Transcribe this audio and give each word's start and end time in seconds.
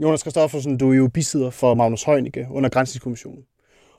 Jonas 0.00 0.22
Kristoffersen, 0.22 0.78
du 0.78 0.92
er 0.92 0.96
jo 0.96 1.08
bisidder 1.08 1.50
for 1.50 1.74
Magnus 1.74 2.02
Heunicke 2.02 2.46
under 2.50 2.70
Grænsningskommissionen. 2.70 3.42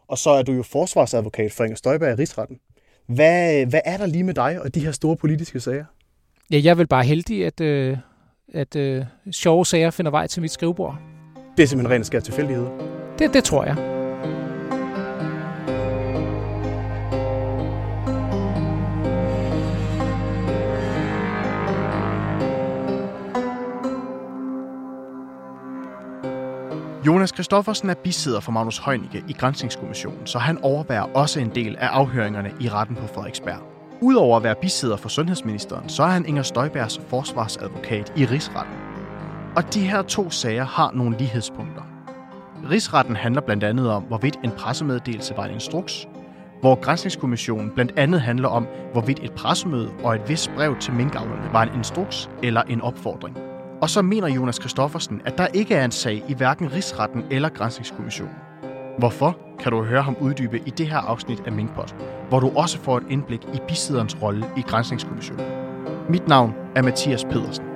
Og 0.08 0.18
så 0.18 0.30
er 0.30 0.42
du 0.42 0.52
jo 0.52 0.64
forsvarsadvokat 0.64 1.52
for 1.52 1.64
Inger 1.64 1.76
Støjberg 1.76 2.12
i 2.12 2.16
Rigsretten. 2.16 2.58
Hvad, 3.08 3.66
hvad 3.66 3.82
er 3.86 3.98
der 3.98 4.06
lige 4.06 4.24
med 4.24 4.34
dig 4.34 4.62
og 4.62 4.76
de 4.76 4.80
her 4.80 4.92
store 4.92 5.18
politiske 5.18 5.60
sager? 5.60 5.86
Ja, 6.52 6.60
jeg 6.64 6.70
er 6.70 6.76
vel 6.76 6.88
bare 6.88 7.04
heldig, 7.04 7.46
at, 7.46 7.62
øh, 7.62 7.98
at 8.54 8.76
øh, 8.76 9.06
sjove 9.32 9.66
sager 9.66 9.92
finder 9.92 10.12
vej 10.12 10.28
til 10.28 10.42
mit 10.42 10.52
skrivebord. 10.52 10.98
Det 11.58 11.64
er 11.64 11.68
simpelthen 11.68 11.96
rent 11.96 12.06
skær 12.06 12.20
tilfældighed. 12.20 12.68
Det, 13.20 13.34
det 13.34 13.44
tror 13.44 13.66
jeg. 13.66 13.99
Jonas 27.06 27.32
Kristoffersen 27.32 27.90
er 27.90 27.94
bisidder 27.94 28.40
for 28.40 28.52
Magnus 28.52 28.78
Heunicke 28.86 29.24
i 29.28 29.34
Grænsningskommissionen, 29.34 30.28
så 30.28 30.40
han 30.40 30.58
overværer 30.64 31.04
også 31.16 31.40
en 31.40 31.56
del 31.56 31.76
af 31.76 31.88
afhøringerne 31.88 32.52
i 32.60 32.70
retten 32.70 32.96
på 32.96 33.08
Frederiksberg. 33.08 33.60
Udover 34.02 34.38
at 34.38 34.44
være 34.44 34.56
bisidder 34.62 34.98
for 34.98 35.10
sundhedsministeren, 35.10 35.90
så 35.90 36.04
er 36.04 36.08
han 36.08 36.26
Inger 36.26 36.44
Støjbergs 36.44 37.02
forsvarsadvokat 37.08 38.14
i 38.16 38.26
Rigsretten. 38.26 38.74
Og 39.56 39.74
de 39.74 39.80
her 39.80 40.02
to 40.02 40.30
sager 40.30 40.66
har 40.66 40.92
nogle 40.94 41.18
lighedspunkter. 41.18 41.82
Rigsretten 42.70 43.16
handler 43.16 43.42
blandt 43.42 43.64
andet 43.64 43.92
om, 43.92 44.04
hvorvidt 44.04 44.40
en 44.44 44.52
pressemeddelelse 44.52 45.38
var 45.38 45.46
en 45.46 45.54
instruks, 45.54 46.08
hvor 46.62 46.76
Grænsningskommissionen 46.76 47.72
blandt 47.72 47.94
andet 47.98 48.22
handler 48.22 48.48
om, 48.48 48.68
hvorvidt 48.92 49.20
et 49.24 49.32
pressemøde 49.32 49.92
og 50.04 50.16
et 50.16 50.30
vist 50.30 50.52
brev 50.56 50.78
til 50.80 50.94
minkavlerne 50.94 51.54
var 51.54 51.64
en 51.64 51.76
instruks 51.76 52.30
eller 52.44 52.62
en 52.62 52.82
opfordring. 52.82 53.49
Og 53.82 53.90
så 53.90 54.02
mener 54.02 54.28
Jonas 54.28 54.60
Kristoffersen, 54.60 55.22
at 55.26 55.38
der 55.38 55.48
ikke 55.48 55.76
er 55.76 55.86
en 55.86 55.92
sag 55.92 56.24
i 56.28 56.34
hverken 56.34 56.74
Rigsretten 56.74 57.24
eller 57.32 57.50
Grænsningskommissionen. 57.50 58.36
Hvorfor, 58.98 59.38
kan 59.60 59.72
du 59.72 59.84
høre 59.84 60.02
ham 60.02 60.18
uddybe 60.22 60.62
i 60.66 60.70
det 60.70 60.88
her 60.88 60.98
afsnit 60.98 61.44
af 61.46 61.52
Minkpost, 61.52 61.96
hvor 62.30 62.40
du 62.40 62.52
også 62.56 62.80
får 62.80 62.98
et 62.98 63.04
indblik 63.10 63.42
i 63.54 63.60
bisidderens 63.68 64.22
rolle 64.22 64.46
i 64.58 64.62
Grænsningskommissionen. 64.62 65.46
Mit 66.10 66.28
navn 66.28 66.54
er 66.76 66.82
Mathias 66.82 67.24
Pedersen. 67.24 67.69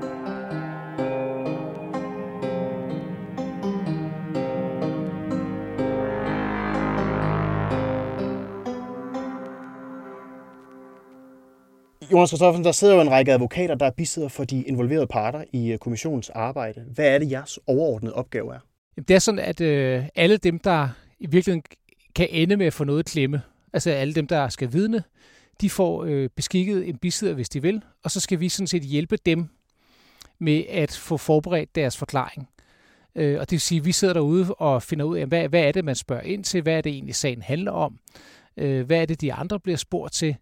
Jonas 12.14 12.30
Christoffersen, 12.30 12.66
der 12.66 12.72
sidder 12.72 12.96
jo 12.96 13.02
en 13.02 13.12
række 13.12 13.34
advokater, 13.34 13.76
der 13.76 13.86
er 13.86 13.92
bisidder 13.92 14.28
for 14.28 14.44
de 14.44 14.64
involverede 14.64 15.08
parter 15.08 15.44
i 15.54 15.72
øh, 15.72 15.78
kommissionens 15.78 16.30
arbejde. 16.30 16.86
Hvad 16.94 17.08
er 17.08 17.18
det, 17.18 17.32
jeres 17.32 17.60
overordnede 17.68 18.14
opgave 18.14 18.56
er? 18.56 18.60
Jamen, 18.98 19.06
Det 19.08 19.16
er 19.16 19.20
sådan, 19.20 19.40
at 19.40 19.62
øh, 19.62 20.04
alle 20.16 20.38
dem, 20.38 20.60
der 20.60 20.90
i 21.20 21.28
virkeligheden 21.28 21.64
kan 22.16 22.28
ende 22.30 22.58
med 22.58 22.66
at 22.66 22.74
få 22.74 22.84
noget 22.84 23.06
klemme, 23.06 23.42
altså 23.74 23.92
alle 23.92 24.14
dem, 24.14 24.28
der 24.28 24.50
skal 24.50 24.74
vidne, 24.74 25.04
de 25.62 25.70
får 25.70 26.04
øh, 26.04 26.30
beskikket 26.36 26.90
en 26.90 26.98
bisidder, 26.98 27.34
hvis 27.34 27.50
de 27.50 27.62
vil, 27.62 27.82
og 28.04 28.12
så 28.12 28.20
skal 28.20 28.40
vi 28.40 28.50
sådan 28.50 28.68
set 28.68 28.84
hjælpe 28.84 29.18
dem 29.26 29.50
med 30.40 30.64
at 30.70 30.92
få 30.92 31.18
forberedt 31.18 31.76
deres 31.76 31.98
forklaring. 31.98 32.50
Øh, 33.16 33.40
og 33.40 33.50
det 33.50 33.52
vil 33.52 33.62
sige, 33.62 33.80
at 33.80 33.86
vi 33.86 33.92
sidder 33.92 34.14
derude 34.14 34.54
og 34.54 34.84
finder 34.84 35.06
ud 35.06 35.18
af, 35.18 35.26
hvad, 35.26 35.50
hvad 35.50 35.62
er 35.62 35.72
det, 35.72 35.86
man 35.86 35.96
spørger 35.96 36.24
ind 36.24 36.44
til, 36.44 36.62
hvad 36.62 36.78
er 36.78 36.82
det 36.82 36.92
egentlig, 36.92 37.16
sagen 37.16 37.42
handler 37.42 37.72
om, 37.72 38.00
øh, 38.58 38.86
hvad 38.86 39.02
er 39.02 39.06
det, 39.06 39.22
de 39.22 39.34
andre 39.34 39.60
bliver 39.60 39.78
spurgt 39.78 40.14
til, 40.14 40.36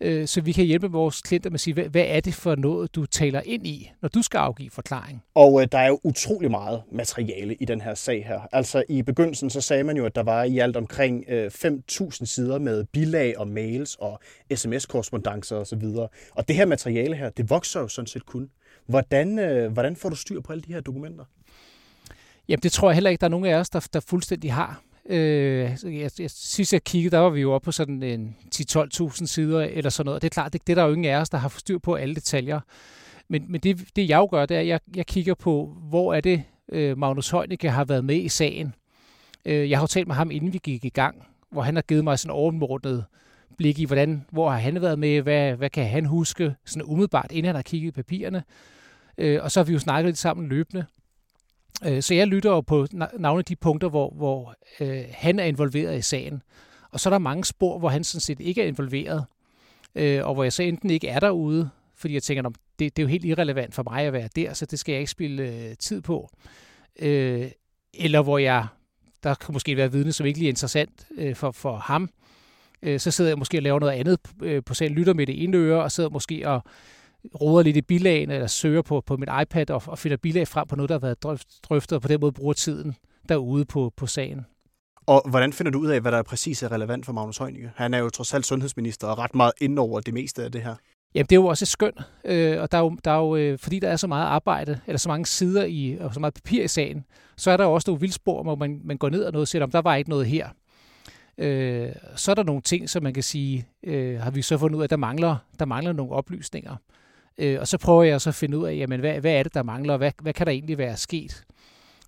øh, 0.00 0.26
så 0.26 0.40
vi 0.40 0.52
kan 0.52 0.64
hjælpe 0.64 0.90
vores 0.90 1.22
klienter 1.22 1.50
med 1.50 1.54
at 1.54 1.60
sige, 1.60 1.74
hvad, 1.74 1.84
hvad 1.84 2.04
er 2.08 2.20
det 2.20 2.34
for 2.34 2.54
noget, 2.54 2.94
du 2.94 3.06
taler 3.06 3.40
ind 3.44 3.66
i, 3.66 3.92
når 4.02 4.08
du 4.08 4.22
skal 4.22 4.38
afgive 4.38 4.70
forklaring. 4.70 5.22
Og 5.34 5.62
øh, 5.62 5.68
der 5.72 5.78
er 5.78 5.88
jo 5.88 6.00
utrolig 6.04 6.50
meget 6.50 6.82
materiale 6.92 7.54
i 7.54 7.64
den 7.64 7.80
her 7.80 7.94
sag 7.94 8.26
her. 8.26 8.40
Altså 8.52 8.84
i 8.88 9.02
begyndelsen 9.02 9.50
så 9.50 9.60
sagde 9.60 9.84
man 9.84 9.96
jo, 9.96 10.06
at 10.06 10.14
der 10.14 10.22
var 10.22 10.42
i 10.42 10.58
alt 10.58 10.76
omkring 10.76 11.24
øh, 11.28 11.50
5.000 11.54 12.10
sider 12.24 12.58
med 12.58 12.84
bilag 12.92 13.38
og 13.38 13.48
mails 13.48 13.96
og 14.00 14.20
sms-korrespondencer 14.54 15.56
osv. 15.56 15.84
Og 16.32 16.48
det 16.48 16.56
her 16.56 16.66
materiale 16.66 17.16
her, 17.16 17.30
det 17.30 17.50
vokser 17.50 17.80
jo 17.80 17.88
sådan 17.88 18.06
set 18.06 18.26
kun. 18.26 18.50
Hvordan, 18.86 19.38
øh, 19.38 19.72
hvordan 19.72 19.96
får 19.96 20.08
du 20.08 20.16
styr 20.16 20.40
på 20.40 20.52
alle 20.52 20.62
de 20.62 20.72
her 20.72 20.80
dokumenter? 20.80 21.24
Jamen, 22.48 22.62
det 22.62 22.72
tror 22.72 22.88
jeg 22.88 22.94
heller 22.94 23.10
ikke, 23.10 23.20
der 23.20 23.26
er 23.26 23.30
nogen 23.30 23.46
af 23.46 23.54
os, 23.54 23.70
der, 23.70 23.88
der 23.92 24.00
fuldstændig 24.00 24.52
har. 24.52 24.82
Øh, 25.08 25.70
jeg, 25.84 26.10
jeg, 26.18 26.30
sidst 26.30 26.72
jeg 26.72 26.84
kiggede, 26.84 27.16
der 27.16 27.18
var 27.18 27.30
vi 27.30 27.40
jo 27.40 27.52
oppe 27.52 27.64
på 27.64 27.72
sådan 27.72 28.02
en 28.02 28.36
10-12.000 28.54 29.26
sider 29.26 29.60
eller 29.60 29.90
sådan 29.90 30.06
noget. 30.06 30.22
Det 30.22 30.28
er 30.28 30.34
klart, 30.34 30.52
det, 30.52 30.66
det 30.66 30.72
er 30.72 30.74
der 30.74 30.84
jo 30.84 30.92
ingen 30.92 31.12
af 31.12 31.20
os, 31.20 31.28
der 31.28 31.38
har 31.38 31.48
forstyr 31.48 31.78
på 31.78 31.94
alle 31.94 32.14
detaljer. 32.14 32.60
Men, 33.28 33.44
men 33.48 33.60
det, 33.60 33.84
det 33.96 34.08
jeg 34.08 34.16
jo 34.16 34.28
gør, 34.30 34.46
det 34.46 34.56
er, 34.56 34.60
at 34.60 34.66
jeg, 34.66 34.80
jeg 34.96 35.06
kigger 35.06 35.34
på, 35.34 35.76
hvor 35.88 36.14
er 36.14 36.20
det, 36.20 36.42
øh, 36.72 36.98
Magnus 36.98 37.30
Heunicke 37.30 37.70
har 37.70 37.84
været 37.84 38.04
med 38.04 38.16
i 38.16 38.28
sagen. 38.28 38.74
Øh, 39.44 39.70
jeg 39.70 39.78
har 39.78 39.82
jo 39.82 39.86
talt 39.86 40.06
med 40.06 40.14
ham, 40.14 40.30
inden 40.30 40.52
vi 40.52 40.58
gik 40.62 40.84
i 40.84 40.88
gang, 40.88 41.26
hvor 41.50 41.62
han 41.62 41.74
har 41.74 41.82
givet 41.82 42.04
mig 42.04 42.18
sådan 42.18 42.34
overmordnet 42.34 43.04
blik 43.56 43.78
i, 43.78 43.84
hvordan, 43.84 44.24
hvor 44.30 44.50
har 44.50 44.58
han 44.58 44.82
været 44.82 44.98
med, 44.98 45.22
hvad, 45.22 45.54
hvad 45.54 45.70
kan 45.70 45.86
han 45.86 46.04
huske, 46.04 46.54
sådan 46.64 46.82
umiddelbart, 46.82 47.32
inden 47.32 47.44
han 47.44 47.54
har 47.54 47.62
kigget 47.62 47.88
i 47.88 47.92
papirerne. 47.92 48.44
Øh, 49.18 49.42
og 49.42 49.50
så 49.50 49.60
har 49.60 49.64
vi 49.64 49.72
jo 49.72 49.78
snakket 49.78 50.08
lidt 50.08 50.18
sammen 50.18 50.48
løbende. 50.48 50.84
Øh, 51.86 52.02
så 52.02 52.14
jeg 52.14 52.26
lytter 52.26 52.50
jo 52.50 52.60
på 52.60 52.86
navne 53.18 53.42
de 53.42 53.56
punkter, 53.56 53.88
hvor, 53.88 54.10
hvor 54.10 54.54
øh, 54.80 55.04
han 55.12 55.38
er 55.38 55.44
involveret 55.44 55.98
i 55.98 56.02
sagen. 56.02 56.42
Og 56.90 57.00
så 57.00 57.08
er 57.08 57.10
der 57.10 57.18
mange 57.18 57.44
spor, 57.44 57.78
hvor 57.78 57.88
han 57.88 58.04
sådan 58.04 58.20
set 58.20 58.40
ikke 58.40 58.62
er 58.62 58.66
involveret, 58.66 59.24
øh, 59.94 60.26
og 60.26 60.34
hvor 60.34 60.42
jeg 60.42 60.52
så 60.52 60.62
enten 60.62 60.90
ikke 60.90 61.08
er 61.08 61.20
derude, 61.20 61.70
fordi 61.96 62.14
jeg 62.14 62.22
tænker, 62.22 62.42
det, 62.42 62.96
det 62.96 62.98
er 62.98 63.02
jo 63.02 63.08
helt 63.08 63.24
irrelevant 63.24 63.74
for 63.74 63.82
mig 63.82 64.02
at 64.02 64.12
være 64.12 64.28
der, 64.36 64.52
så 64.52 64.66
det 64.66 64.78
skal 64.78 64.92
jeg 64.92 65.00
ikke 65.00 65.10
spille 65.10 65.42
øh, 65.42 65.74
tid 65.78 66.00
på. 66.00 66.30
Øh, 66.98 67.50
eller 67.94 68.22
hvor 68.22 68.38
jeg, 68.38 68.66
der 69.22 69.34
kan 69.34 69.52
måske 69.52 69.76
være 69.76 69.92
vidne, 69.92 70.12
som 70.12 70.26
ikke 70.26 70.38
lige 70.38 70.48
er 70.48 70.52
interessant 70.52 71.06
øh, 71.16 71.36
for, 71.36 71.50
for 71.50 71.76
ham, 71.76 72.10
øh, 72.82 73.00
så 73.00 73.10
sidder 73.10 73.30
jeg 73.30 73.38
måske 73.38 73.58
og 73.58 73.62
laver 73.62 73.80
noget 73.80 73.92
andet 73.92 74.18
øh, 74.42 74.62
på 74.64 74.74
sagen, 74.74 74.92
lytter 74.92 75.14
med 75.14 75.26
det 75.26 75.42
ene 75.42 75.56
øre, 75.56 75.82
og 75.82 75.92
sidder 75.92 76.10
måske 76.10 76.48
og 76.48 76.62
roder 77.40 77.62
lidt 77.62 77.76
i 77.76 77.82
bilagene, 77.82 78.34
eller 78.34 78.46
søger 78.46 78.82
på, 78.82 79.02
på 79.06 79.16
min 79.16 79.28
iPad 79.42 79.70
og, 79.70 79.82
og 79.86 79.98
finder 79.98 80.16
bilag 80.16 80.48
frem 80.48 80.68
på 80.68 80.76
noget, 80.76 80.88
der 80.88 80.94
har 80.94 81.00
været 81.00 81.22
drøftet, 81.68 81.92
og 81.92 82.02
på 82.02 82.08
den 82.08 82.20
måde 82.20 82.32
bruger 82.32 82.52
tiden 82.52 82.94
derude 83.28 83.64
på, 83.64 83.92
på 83.96 84.06
sagen. 84.06 84.46
Og 85.06 85.22
hvordan 85.30 85.52
finder 85.52 85.72
du 85.72 85.78
ud 85.78 85.86
af, 85.86 86.00
hvad 86.00 86.12
der 86.12 86.18
er 86.18 86.22
præcis 86.22 86.62
er 86.62 86.72
relevant 86.72 87.06
for 87.06 87.12
Magnus 87.12 87.38
Heunicke? 87.38 87.70
Han 87.74 87.94
er 87.94 87.98
jo 87.98 88.10
trods 88.10 88.34
alt 88.34 88.46
sundhedsminister 88.46 89.06
og 89.06 89.18
ret 89.18 89.34
meget 89.34 89.52
ind 89.60 89.78
over 89.78 90.00
det 90.00 90.14
meste 90.14 90.44
af 90.44 90.52
det 90.52 90.62
her. 90.62 90.74
Jamen, 91.14 91.26
det 91.26 91.32
er 91.32 91.40
jo 91.40 91.46
også 91.46 91.64
et 91.64 91.68
skøn, 91.68 91.92
øh, 92.24 92.60
og 92.60 92.72
der 92.72 92.78
er 92.78 92.82
jo, 92.82 92.96
der 93.04 93.10
er 93.10 93.18
jo 93.18 93.36
øh, 93.36 93.58
fordi 93.58 93.78
der 93.78 93.88
er 93.88 93.96
så 93.96 94.06
meget 94.06 94.26
arbejde, 94.26 94.80
eller 94.86 94.98
så 94.98 95.08
mange 95.08 95.26
sider 95.26 95.64
i, 95.64 95.96
og 96.00 96.14
så 96.14 96.20
meget 96.20 96.34
papir 96.34 96.64
i 96.64 96.68
sagen, 96.68 97.04
så 97.36 97.50
er 97.50 97.56
der 97.56 97.64
jo 97.64 97.72
også 97.72 97.90
nogle 97.90 98.00
vildspor, 98.00 98.42
hvor 98.42 98.54
man, 98.54 98.80
man 98.84 98.96
går 98.96 99.08
ned 99.08 99.24
og 99.24 99.32
noget, 99.32 99.48
selvom 99.48 99.70
der 99.70 99.82
var 99.82 99.94
ikke 99.94 100.10
noget 100.10 100.26
her. 100.26 100.48
Øh, 101.38 101.92
så 102.16 102.30
er 102.30 102.34
der 102.34 102.42
nogle 102.42 102.62
ting, 102.62 102.90
som 102.90 103.02
man 103.02 103.14
kan 103.14 103.22
sige, 103.22 103.66
øh, 103.82 104.20
har 104.20 104.30
vi 104.30 104.42
så 104.42 104.58
fundet 104.58 104.76
ud 104.76 104.82
af, 104.82 104.84
at 104.84 104.90
der 104.90 104.96
mangler, 104.96 105.36
der 105.58 105.64
mangler 105.64 105.92
nogle 105.92 106.12
oplysninger. 106.12 106.76
Øh, 107.38 107.60
og 107.60 107.68
så 107.68 107.78
prøver 107.78 108.02
jeg 108.02 108.20
så 108.20 108.30
at 108.30 108.34
finde 108.34 108.58
ud 108.58 108.66
af, 108.66 108.76
jamen, 108.76 109.00
hvad, 109.00 109.20
hvad 109.20 109.32
er 109.32 109.42
det, 109.42 109.54
der 109.54 109.62
mangler, 109.62 109.92
og 109.92 109.98
hvad, 109.98 110.12
hvad 110.22 110.32
kan 110.32 110.46
der 110.46 110.52
egentlig 110.52 110.78
være 110.78 110.96
sket? 110.96 111.44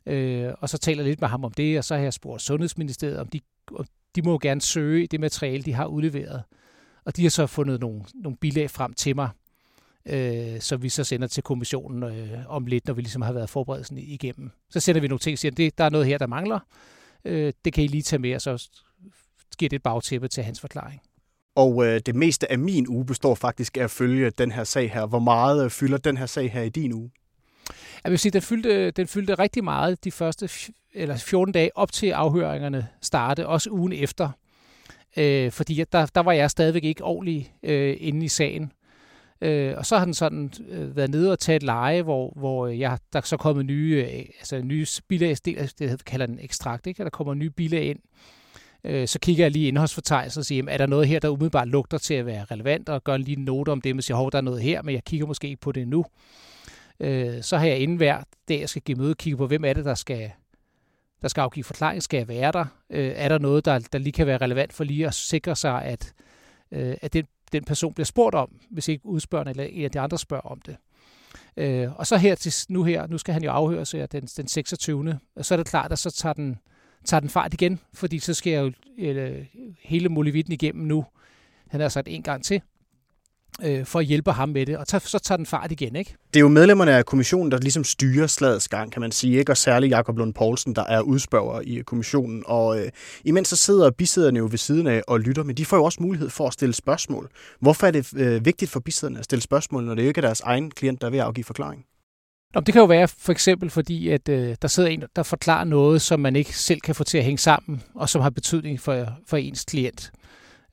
Øh, 0.06 0.52
og 0.60 0.68
så 0.68 0.78
taler 0.78 1.02
jeg 1.02 1.08
lidt 1.08 1.20
med 1.20 1.28
ham 1.28 1.44
om 1.44 1.52
det, 1.52 1.78
og 1.78 1.84
så 1.84 1.94
har 1.94 2.02
jeg 2.02 2.12
spurgt 2.12 2.42
Sundhedsministeriet, 2.42 3.18
om 3.18 3.28
de, 3.28 3.40
om 3.72 3.86
de 4.16 4.22
må 4.22 4.30
jo 4.30 4.38
gerne 4.42 4.60
søge 4.60 5.06
det 5.06 5.20
materiale, 5.20 5.62
de 5.62 5.72
har 5.72 5.86
udleveret. 5.86 6.42
Og 7.04 7.16
de 7.16 7.22
har 7.22 7.30
så 7.30 7.46
fundet 7.46 7.80
nogle, 7.80 8.02
nogle 8.14 8.36
bilag 8.36 8.70
frem 8.70 8.92
til 8.92 9.16
mig, 9.16 9.28
øh, 10.06 10.60
som 10.60 10.82
vi 10.82 10.88
så 10.88 11.04
sender 11.04 11.26
til 11.26 11.42
kommissionen 11.42 12.02
øh, 12.02 12.38
om 12.48 12.66
lidt, 12.66 12.86
når 12.86 12.94
vi 12.94 13.02
ligesom 13.02 13.22
har 13.22 13.32
været 13.32 13.50
forberedelsen 13.50 13.98
igennem. 13.98 14.50
Så 14.70 14.80
sender 14.80 15.00
vi 15.00 15.08
nogle 15.08 15.18
ting 15.18 15.34
og 15.34 15.38
siger, 15.38 15.68
at 15.68 15.78
der 15.78 15.84
er 15.84 15.90
noget 15.90 16.06
her, 16.06 16.18
der 16.18 16.26
mangler. 16.26 16.58
Øh, 17.24 17.52
det 17.64 17.72
kan 17.72 17.84
I 17.84 17.86
lige 17.86 18.02
tage 18.02 18.20
med, 18.20 18.34
og 18.34 18.40
så 18.42 18.70
giver 19.58 19.68
det 19.68 19.76
et 19.76 19.82
bagtæppe 19.82 20.28
til 20.28 20.44
hans 20.44 20.60
forklaring. 20.60 21.00
Og 21.56 21.86
øh, 21.86 22.00
det 22.06 22.14
meste 22.14 22.52
af 22.52 22.58
min 22.58 22.88
uge 22.88 23.06
består 23.06 23.34
faktisk 23.34 23.76
af 23.76 23.84
at 23.84 23.90
følge 23.90 24.30
den 24.30 24.52
her 24.52 24.64
sag 24.64 24.92
her. 24.92 25.06
Hvor 25.06 25.18
meget 25.18 25.64
øh, 25.64 25.70
fylder 25.70 25.98
den 25.98 26.16
her 26.16 26.26
sag 26.26 26.52
her 26.52 26.62
i 26.62 26.68
din 26.68 26.92
uge? 26.92 27.10
Jeg 28.04 28.10
vil 28.10 28.18
sige, 28.18 28.32
den 28.32 28.42
fyldte, 28.42 28.90
den 28.90 29.06
fyldte 29.06 29.34
rigtig 29.34 29.64
meget 29.64 30.04
de 30.04 30.10
første 30.10 30.48
eller 30.94 31.16
14 31.16 31.52
dage 31.52 31.76
op 31.76 31.92
til 31.92 32.10
afhøringerne 32.10 32.88
starte, 33.02 33.46
også 33.46 33.70
ugen 33.70 33.92
efter. 33.92 34.30
Øh, 35.16 35.52
fordi 35.52 35.84
der, 35.92 36.06
der 36.06 36.20
var 36.20 36.32
jeg 36.32 36.50
stadigvæk 36.50 36.84
ikke 36.84 37.04
ordentlig 37.04 37.54
øh, 37.62 37.96
inde 38.00 38.24
i 38.24 38.28
sagen. 38.28 38.72
Øh, 39.40 39.74
og 39.76 39.86
så 39.86 39.98
har 39.98 40.04
den 40.04 40.14
sådan 40.14 40.52
øh, 40.68 40.96
været 40.96 41.10
nede 41.10 41.32
og 41.32 41.38
taget 41.38 41.56
et 41.56 41.62
leje, 41.62 42.02
hvor, 42.02 42.32
hvor 42.36 42.66
øh, 42.66 42.80
jeg, 42.80 42.98
der 43.12 43.18
er 43.18 43.24
så 43.24 43.36
kommet 43.36 43.66
nye, 43.66 44.06
øh, 44.12 44.24
altså 44.38 44.60
nye 44.62 44.86
bilag, 45.08 45.36
det, 45.44 45.74
det 45.78 46.04
kalder 46.04 46.26
den 46.26 46.38
ekstrakt, 46.42 46.86
ikke? 46.86 47.04
der 47.04 47.10
kommer 47.10 47.34
nye 47.34 47.50
bilag 47.50 47.84
ind, 47.84 47.98
øh, 48.84 49.08
så 49.08 49.18
kigger 49.18 49.44
jeg 49.44 49.50
lige 49.50 49.68
indholdsfortegnelsen 49.68 50.40
og 50.40 50.44
siger, 50.44 50.64
er 50.68 50.78
der 50.78 50.86
noget 50.86 51.08
her, 51.08 51.18
der 51.18 51.28
umiddelbart 51.28 51.68
lugter 51.68 51.98
til 51.98 52.14
at 52.14 52.26
være 52.26 52.44
relevant, 52.44 52.88
og 52.88 53.04
gør 53.04 53.16
lige 53.16 53.38
en 53.38 53.44
note 53.44 53.70
om 53.70 53.80
det, 53.80 53.96
men 53.96 54.02
siger, 54.02 54.16
hov, 54.16 54.32
der 54.32 54.38
er 54.38 54.42
noget 54.42 54.62
her, 54.62 54.82
men 54.82 54.94
jeg 54.94 55.04
kigger 55.04 55.26
måske 55.26 55.48
ikke 55.48 55.60
på 55.60 55.72
det 55.72 55.88
nu. 55.88 56.04
Øh, 57.00 57.42
så 57.42 57.56
har 57.56 57.66
jeg 57.66 57.78
inden 57.78 57.96
hver 57.96 58.22
dag, 58.48 58.60
jeg 58.60 58.68
skal 58.68 58.82
give 58.82 58.98
møde, 58.98 59.14
kigge 59.14 59.36
på, 59.36 59.46
hvem 59.46 59.64
er 59.64 59.72
det, 59.72 59.84
der 59.84 59.94
skal, 59.94 60.30
der 61.22 61.28
skal 61.28 61.40
afgive 61.40 61.64
forklaring, 61.64 62.02
skal 62.02 62.18
jeg 62.18 62.28
være 62.28 62.52
der? 62.52 62.64
Øh, 62.90 63.12
er 63.16 63.28
der 63.28 63.38
noget, 63.38 63.64
der, 63.64 63.78
der 63.78 63.98
lige 63.98 64.12
kan 64.12 64.26
være 64.26 64.38
relevant 64.38 64.72
for 64.72 64.84
lige 64.84 65.06
at 65.06 65.14
sikre 65.14 65.56
sig, 65.56 65.82
at, 65.82 66.12
øh, 66.72 66.96
at 67.02 67.12
den, 67.12 67.26
den 67.52 67.64
person 67.64 67.94
bliver 67.94 68.04
spurgt 68.04 68.34
om, 68.34 68.60
hvis 68.70 68.88
ikke 68.88 69.06
udspørgeren 69.06 69.48
eller 69.48 69.64
en 69.64 69.84
af 69.84 69.90
de 69.90 70.00
andre 70.00 70.18
spørger 70.18 70.46
om 70.46 70.60
det. 70.60 70.76
Øh, 71.56 71.98
og 71.98 72.06
så 72.06 72.16
her 72.16 72.34
til 72.34 72.52
nu 72.68 72.84
her, 72.84 73.06
nu 73.06 73.18
skal 73.18 73.34
han 73.34 73.42
jo 73.44 73.50
afhøres 73.50 73.92
her 73.92 74.06
den, 74.06 74.22
den 74.22 74.48
26. 74.48 75.18
Og 75.36 75.44
så 75.44 75.54
er 75.54 75.56
det 75.56 75.66
klart, 75.66 75.92
at 75.92 75.98
så 75.98 76.10
tager 76.10 76.32
den, 76.32 76.58
tager 77.04 77.20
den 77.20 77.28
fart 77.28 77.54
igen, 77.54 77.80
fordi 77.94 78.18
så 78.18 78.34
skal 78.34 78.50
jeg 78.52 78.60
jo 78.62 78.72
øh, 79.04 79.46
hele 79.80 80.08
Molevitten 80.08 80.52
igennem 80.52 80.86
nu. 80.86 81.04
Han 81.68 81.80
har 81.80 81.88
sat 81.88 82.08
en 82.08 82.22
gang 82.22 82.44
til 82.44 82.62
øh, 83.62 83.86
for 83.86 83.98
at 83.98 84.04
hjælpe 84.04 84.32
ham 84.32 84.48
med 84.48 84.66
det, 84.66 84.78
og 84.78 84.86
tager, 84.88 85.00
så 85.00 85.18
tager 85.18 85.36
den 85.36 85.46
fart 85.46 85.72
igen. 85.72 85.96
Ikke? 85.96 86.14
Det 86.34 86.40
er 86.40 86.40
jo 86.40 86.48
medlemmerne 86.48 86.92
af 86.92 87.06
kommissionen, 87.06 87.52
der 87.52 87.58
ligesom 87.58 87.84
styrer 87.84 88.26
slagets 88.26 88.68
gang, 88.68 88.92
kan 88.92 89.00
man 89.00 89.12
sige, 89.12 89.38
ikke? 89.38 89.52
og 89.52 89.56
særligt 89.56 89.90
Jakob 89.90 90.18
Lund 90.18 90.34
Poulsen, 90.34 90.74
der 90.74 90.84
er 90.84 91.00
udspørger 91.00 91.60
i 91.60 91.78
øh, 91.78 91.84
kommissionen. 91.84 92.42
Og 92.46 92.80
øh, 92.80 92.90
imens 93.24 93.48
så 93.48 93.56
sidder 93.56 93.90
bisæderne 93.90 94.38
jo 94.38 94.48
ved 94.50 94.58
siden 94.58 94.86
af 94.86 95.02
og 95.06 95.20
lytter, 95.20 95.42
men 95.42 95.56
de 95.56 95.64
får 95.64 95.76
jo 95.76 95.84
også 95.84 96.02
mulighed 96.02 96.30
for 96.30 96.46
at 96.46 96.52
stille 96.52 96.74
spørgsmål. 96.74 97.30
Hvorfor 97.60 97.86
er 97.86 97.90
det 97.90 98.14
øh, 98.16 98.44
vigtigt 98.44 98.70
for 98.70 98.80
bisæderne 98.80 99.18
at 99.18 99.24
stille 99.24 99.42
spørgsmål, 99.42 99.84
når 99.84 99.94
det 99.94 100.02
ikke 100.02 100.18
er 100.18 100.22
deres 100.22 100.40
egen 100.40 100.70
klient, 100.70 101.00
der 101.00 101.06
er 101.06 101.10
ved 101.10 101.18
at 101.18 101.24
afgive 101.24 101.44
forklaring? 101.44 101.84
Nå, 102.54 102.60
det 102.60 102.72
kan 102.72 102.80
jo 102.80 102.86
være 102.86 103.08
for 103.08 103.32
eksempel 103.32 103.70
fordi, 103.70 104.08
at 104.08 104.28
øh, 104.28 104.56
der 104.62 104.68
sidder 104.68 104.88
en, 104.88 105.04
der 105.16 105.22
forklarer 105.22 105.64
noget, 105.64 106.02
som 106.02 106.20
man 106.20 106.36
ikke 106.36 106.58
selv 106.58 106.80
kan 106.80 106.94
få 106.94 107.04
til 107.04 107.18
at 107.18 107.24
hænge 107.24 107.38
sammen, 107.38 107.82
og 107.94 108.08
som 108.08 108.22
har 108.22 108.30
betydning 108.30 108.80
for, 108.80 109.06
for 109.26 109.36
ens 109.36 109.64
klient. 109.64 110.12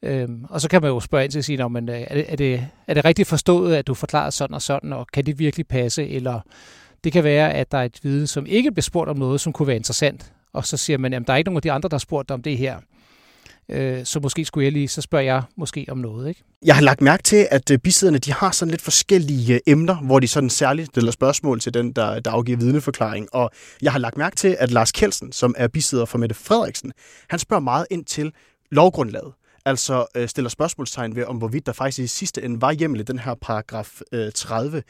Øhm, 0.02 0.46
og 0.50 0.62
så 0.62 0.70
kan 0.70 0.82
man 0.82 0.92
jo 0.92 1.00
spørge 1.00 1.24
ind 1.24 1.32
til 1.32 1.40
at 1.40 1.46
sige, 1.46 1.70
men, 1.70 1.90
øh, 1.90 2.02
er, 2.02 2.14
det, 2.14 2.26
er, 2.32 2.36
det, 2.36 2.68
er 2.88 2.94
det 2.94 3.06
rigtigt 3.06 3.28
forstået, 3.28 3.76
at 3.76 3.88
du 3.88 3.94
forklarer 3.94 4.30
sådan 4.30 4.54
og 4.54 4.62
sådan, 4.62 4.94
og 4.94 5.08
kan 5.14 5.26
det 5.26 5.40
virkelig 5.40 5.68
passe? 5.68 6.08
Eller 6.08 6.40
det 7.04 7.12
kan 7.12 7.24
være, 7.24 7.54
at 7.54 7.72
der 7.72 7.78
er 7.78 7.84
et 7.84 8.00
viden, 8.04 8.28
som 8.28 8.46
ikke 8.46 8.72
bliver 8.72 8.84
spurgt 8.84 9.10
om 9.10 9.18
noget, 9.18 9.42
som 9.42 9.54
kunne 9.54 9.68
være 9.68 9.76
interessant. 9.76 10.32
Og 10.54 10.66
så 10.66 10.78
siger 10.78 10.98
man, 10.98 11.14
at 11.14 11.28
der 11.28 11.34
er 11.34 11.38
ikke 11.38 11.50
nogen 11.50 11.58
af 11.58 11.62
de 11.62 11.72
andre, 11.72 11.90
der 11.90 11.96
har 11.96 12.00
spurgt 12.00 12.32
om 12.32 12.42
det 12.42 12.58
her. 12.58 12.80
Øh, 13.72 14.06
så 14.06 14.20
måske 14.20 14.46
skulle 14.46 14.66
jeg 14.66 14.72
lige, 14.72 14.88
så 14.88 15.02
spørger 15.02 15.26
jeg 15.26 15.44
måske 15.58 15.86
om 15.90 15.98
noget. 15.98 16.30
Ikke? 16.30 16.44
Jeg 16.66 16.76
har 16.76 16.82
lagt 16.82 17.02
mærke 17.02 17.24
til, 17.24 17.48
at 17.52 17.72
øh, 17.72 17.80
bisiderne 17.80 18.18
de 18.18 18.34
har 18.34 18.52
sådan 18.52 18.70
lidt 18.70 18.82
forskellige 18.82 19.54
øh, 19.54 19.60
emner, 19.68 19.96
hvor 19.96 20.20
de 20.20 20.28
sådan 20.28 20.50
særligt 20.50 20.88
stiller 20.88 21.12
spørgsmål 21.12 21.60
til 21.60 21.74
den, 21.74 21.92
der, 21.92 22.20
der 22.20 22.32
afgiver 22.32 22.58
vidneforklaring. 22.58 23.28
Og 23.34 23.50
jeg 23.82 23.92
har 23.92 24.00
lagt 24.00 24.18
mærke 24.18 24.36
til, 24.36 24.58
at 24.60 24.72
Lars 24.72 24.92
Kelsen, 24.92 25.32
som 25.32 25.56
er 25.58 25.68
bisider 25.68 26.06
for 26.06 26.18
Mette 26.18 26.36
Frederiksen, 26.36 26.92
han 27.30 27.40
spørger 27.40 27.62
meget 27.62 27.88
ind 27.92 28.06
til 28.06 28.32
lovgrundlaget 28.72 29.34
altså 29.68 30.06
øh, 30.16 30.28
stiller 30.28 30.50
spørgsmålstegn 30.50 31.16
ved, 31.16 31.26
om 31.26 31.38
hvorvidt 31.38 31.66
der 31.66 31.72
faktisk 31.72 32.00
i 32.00 32.08
sidste 32.08 32.44
ende 32.44 32.62
var 32.62 32.72
hjemmel 32.72 33.00
i 33.00 33.04
den 33.04 33.20
her 33.20 33.36
paragraf 33.42 34.02
øh, 34.12 34.32
30. 34.32 34.84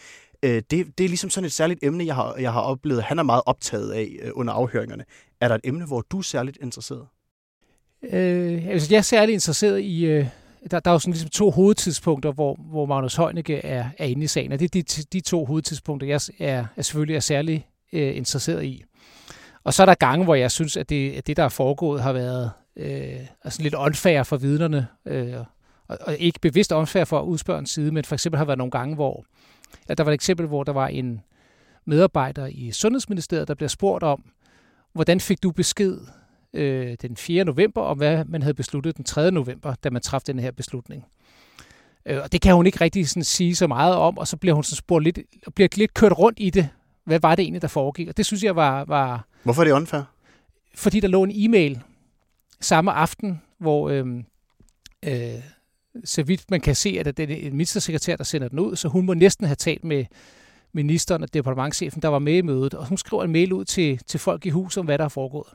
Øh, 0.44 0.52
det, 0.72 0.72
det 0.98 1.04
er 1.04 1.08
ligesom 1.08 1.30
sådan 1.30 1.46
et 1.46 1.52
særligt 1.52 1.80
emne, 1.84 2.06
jeg 2.06 2.16
har, 2.16 2.36
jeg 2.36 2.54
har 2.54 2.62
oplevet, 2.62 3.04
han 3.04 3.20
er 3.20 3.24
meget 3.24 3.42
optaget 3.46 3.92
af 3.92 4.18
øh, 4.22 4.32
under 4.34 4.54
afhøringerne. 4.54 5.04
Er 5.42 5.48
der 5.48 5.56
et 5.56 5.62
emne, 5.64 5.86
hvor 5.86 6.02
du 6.02 6.18
er 6.18 6.22
særligt 6.22 6.58
interesseret? 6.62 7.08
Øh, 8.04 8.68
altså, 8.68 8.88
jeg 8.92 8.98
er 8.98 9.02
særligt 9.02 9.34
interesseret 9.34 9.82
i... 9.82 10.06
Øh 10.06 10.26
der, 10.72 10.80
der 10.80 10.92
er 10.92 10.96
jo 10.96 11.00
sådan 11.00 11.12
ligesom 11.12 11.30
to 11.30 11.52
hovedtidspunkter, 11.52 12.32
hvor, 12.32 12.56
hvor 12.70 12.86
Magnus 12.86 13.16
Heunicke 13.16 13.66
er, 13.66 13.90
er 13.98 14.06
inde 14.06 14.24
i 14.24 14.28
sagen, 14.28 14.52
og 14.52 14.60
det 14.60 14.76
er 14.76 14.84
de, 14.84 15.04
de 15.14 15.20
to 15.20 15.46
hovedtidspunkter, 15.46 16.08
jeg 16.08 16.22
er, 16.40 16.66
er 16.76 16.82
selvfølgelig 16.82 17.16
er 17.16 17.20
særlig 17.20 17.68
øh, 17.94 18.18
interesseret 18.18 18.64
i. 18.64 18.84
Og 19.64 19.74
så 19.74 19.84
er 19.84 19.86
der 19.86 19.94
gange, 19.94 20.24
hvor 20.24 20.36
jeg 20.36 20.52
synes, 20.52 20.78
at 20.78 20.90
det, 20.90 21.12
at 21.12 21.28
det 21.28 21.38
der 21.38 21.44
er 21.44 21.50
foregået, 21.50 22.02
har 22.02 22.14
været 22.14 22.52
øh, 22.76 23.20
altså 23.44 23.62
lidt 23.62 23.74
unfair 23.74 24.24
for 24.24 24.38
vidnerne, 24.38 24.88
øh, 25.06 25.34
og, 25.88 25.98
og 26.02 26.18
ikke 26.18 26.40
bevidst 26.40 26.72
unfair 26.72 27.06
for 27.06 27.22
udspørgens 27.22 27.70
side, 27.70 27.92
men 27.92 28.06
for 28.06 28.16
eksempel 28.16 28.38
har 28.38 28.46
været 28.46 28.58
nogle 28.58 28.72
gange, 28.72 28.96
hvor 28.96 29.26
ja, 29.90 29.94
der 29.94 30.04
var 30.04 30.12
et 30.12 30.16
eksempel, 30.16 30.48
hvor 30.48 30.64
der 30.64 30.74
var 30.74 30.88
en 30.88 31.22
medarbejder 31.86 32.48
i 32.52 32.72
Sundhedsministeriet, 32.72 33.48
der 33.48 33.54
bliver 33.54 33.70
spurgt 33.70 34.04
om, 34.04 34.24
hvordan 34.94 35.20
fik 35.20 35.44
du 35.44 35.52
besked 35.52 35.98
øh, 36.54 36.98
den 37.02 37.18
4. 37.18 37.46
november, 37.46 37.82
om 37.82 37.98
hvad 37.98 38.26
man 38.26 38.42
havde 38.42 38.54
besluttet 38.54 38.98
den 38.98 39.06
3. 39.06 39.32
november, 39.32 39.76
da 39.76 39.90
man 39.90 40.02
træffede 40.02 40.34
den 40.34 40.42
her 40.42 40.52
beslutning. 40.52 41.06
Øh, 42.06 42.22
og 42.24 42.32
det 42.32 42.42
kan 42.42 42.56
hun 42.56 42.66
ikke 42.66 42.82
rigtig 42.82 43.10
sådan 43.10 43.24
sige 43.24 43.56
så 43.56 43.68
meget 43.68 43.96
om, 43.96 44.18
og 44.18 44.28
så 44.28 44.38
bliver 44.38 44.54
hun 44.54 44.64
sådan 44.64 44.76
spurgt 44.76 45.04
lidt, 45.04 45.20
bliver 45.56 45.70
lidt 45.76 45.94
kørt 45.94 46.18
rundt 46.18 46.38
i 46.42 46.50
det. 46.50 46.70
Hvad 47.04 47.20
var 47.20 47.36
det 47.36 47.44
egentlig, 47.44 47.62
der 47.62 47.68
foregik? 47.68 48.08
Og 48.08 48.18
det 48.18 48.26
synes 48.26 48.44
jeg 48.44 48.56
var... 48.56 48.86
var 48.86 49.28
Hvorfor 49.44 49.62
er 49.62 49.66
det 49.66 49.72
unfair? 49.72 50.02
Fordi 50.76 51.00
der 51.00 51.08
lå 51.08 51.24
en 51.24 51.32
e-mail 51.34 51.82
samme 52.60 52.92
aften, 52.92 53.42
hvor 53.60 53.90
øh, 53.90 54.06
øh, 55.06 55.42
så 56.04 56.24
vidt 56.24 56.52
man 56.52 56.62
kan 56.62 56.76
se, 56.76 56.98
at 57.00 57.18
det 57.18 57.32
er 57.32 57.36
en 57.36 57.52
ministersekretær, 57.52 58.16
der 58.16 58.24
sender 58.24 58.48
den 58.48 58.60
ud, 58.60 58.76
så 58.76 58.88
hun 58.88 59.06
må 59.06 59.14
næsten 59.14 59.46
have 59.46 59.56
talt 59.56 59.84
med 59.84 60.06
ministeren 60.74 61.24
og 61.24 61.34
departementchefen, 61.34 62.02
der 62.02 62.08
var 62.08 62.20
med 62.20 62.34
i 62.34 62.42
mødet, 62.42 62.74
og 62.74 62.88
hun 62.88 62.98
skriver 62.98 63.24
en 63.24 63.32
mail 63.32 63.54
ud 63.54 63.66
til, 63.66 64.00
til 64.08 64.20
folk 64.20 64.46
i 64.46 64.50
huset 64.50 64.78
om, 64.78 64.86
hvad 64.86 64.98
der 64.98 65.04
er 65.04 65.10
foregået. 65.10 65.48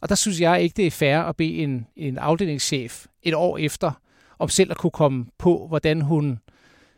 Og 0.00 0.08
der 0.08 0.14
synes 0.14 0.40
jeg 0.40 0.62
ikke, 0.62 0.74
det 0.76 0.86
er 0.86 0.90
fair 0.90 1.18
at 1.18 1.36
bede 1.36 1.56
en, 1.56 1.86
en 1.96 2.18
afdelingschef 2.18 3.06
et 3.22 3.34
år 3.34 3.58
efter, 3.58 3.92
om 4.38 4.48
selv 4.48 4.70
at 4.70 4.76
kunne 4.76 4.90
komme 4.90 5.26
på, 5.38 5.66
hvordan 5.68 6.00
hun 6.00 6.38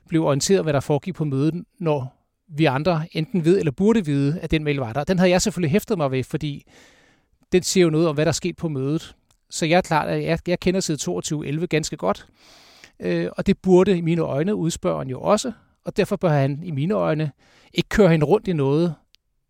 blev 0.08 0.24
orienteret, 0.24 0.62
hvad 0.62 0.72
der 0.72 0.80
foregik 0.80 1.14
på 1.14 1.24
mødet, 1.24 1.64
når 1.78 2.16
vi 2.48 2.64
andre 2.64 3.06
enten 3.12 3.44
ved 3.44 3.58
eller 3.58 3.72
burde 3.72 4.04
vide, 4.04 4.40
at 4.40 4.50
den 4.50 4.64
mail 4.64 4.76
var 4.76 4.92
der. 4.92 5.04
Den 5.04 5.18
havde 5.18 5.30
jeg 5.30 5.42
selvfølgelig 5.42 5.70
hæftet 5.70 5.98
mig 5.98 6.10
ved, 6.10 6.24
fordi 6.24 6.66
den 7.52 7.62
siger 7.62 7.84
jo 7.84 7.90
noget 7.90 8.08
om, 8.08 8.14
hvad 8.14 8.24
der 8.24 8.30
er 8.30 8.32
sket 8.32 8.56
på 8.56 8.68
mødet. 8.68 9.16
Så 9.50 9.66
jeg 9.66 9.76
er 9.76 9.80
klart, 9.80 10.08
at 10.08 10.22
jeg, 10.22 10.38
jeg 10.46 10.60
kender 10.60 10.80
side 10.80 10.96
2211 10.96 11.66
ganske 11.66 11.96
godt. 11.96 12.26
Øh, 13.00 13.28
og 13.36 13.46
det 13.46 13.58
burde 13.58 13.98
i 13.98 14.00
mine 14.00 14.22
øjne 14.22 14.54
udspørgeren 14.54 15.08
jo 15.08 15.20
også. 15.20 15.52
Og 15.84 15.96
derfor 15.96 16.16
bør 16.16 16.28
han 16.28 16.60
i 16.64 16.70
mine 16.70 16.94
øjne 16.94 17.30
ikke 17.74 17.88
køre 17.88 18.08
hende 18.08 18.26
rundt 18.26 18.48
i 18.48 18.52
noget, 18.52 18.94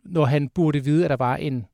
når 0.05 0.25
han 0.25 0.49
burde 0.49 0.85
vide, 0.85 1.05
at 1.05 1.11
der 1.11 1.17
var 1.17 1.37
en, 1.37 1.67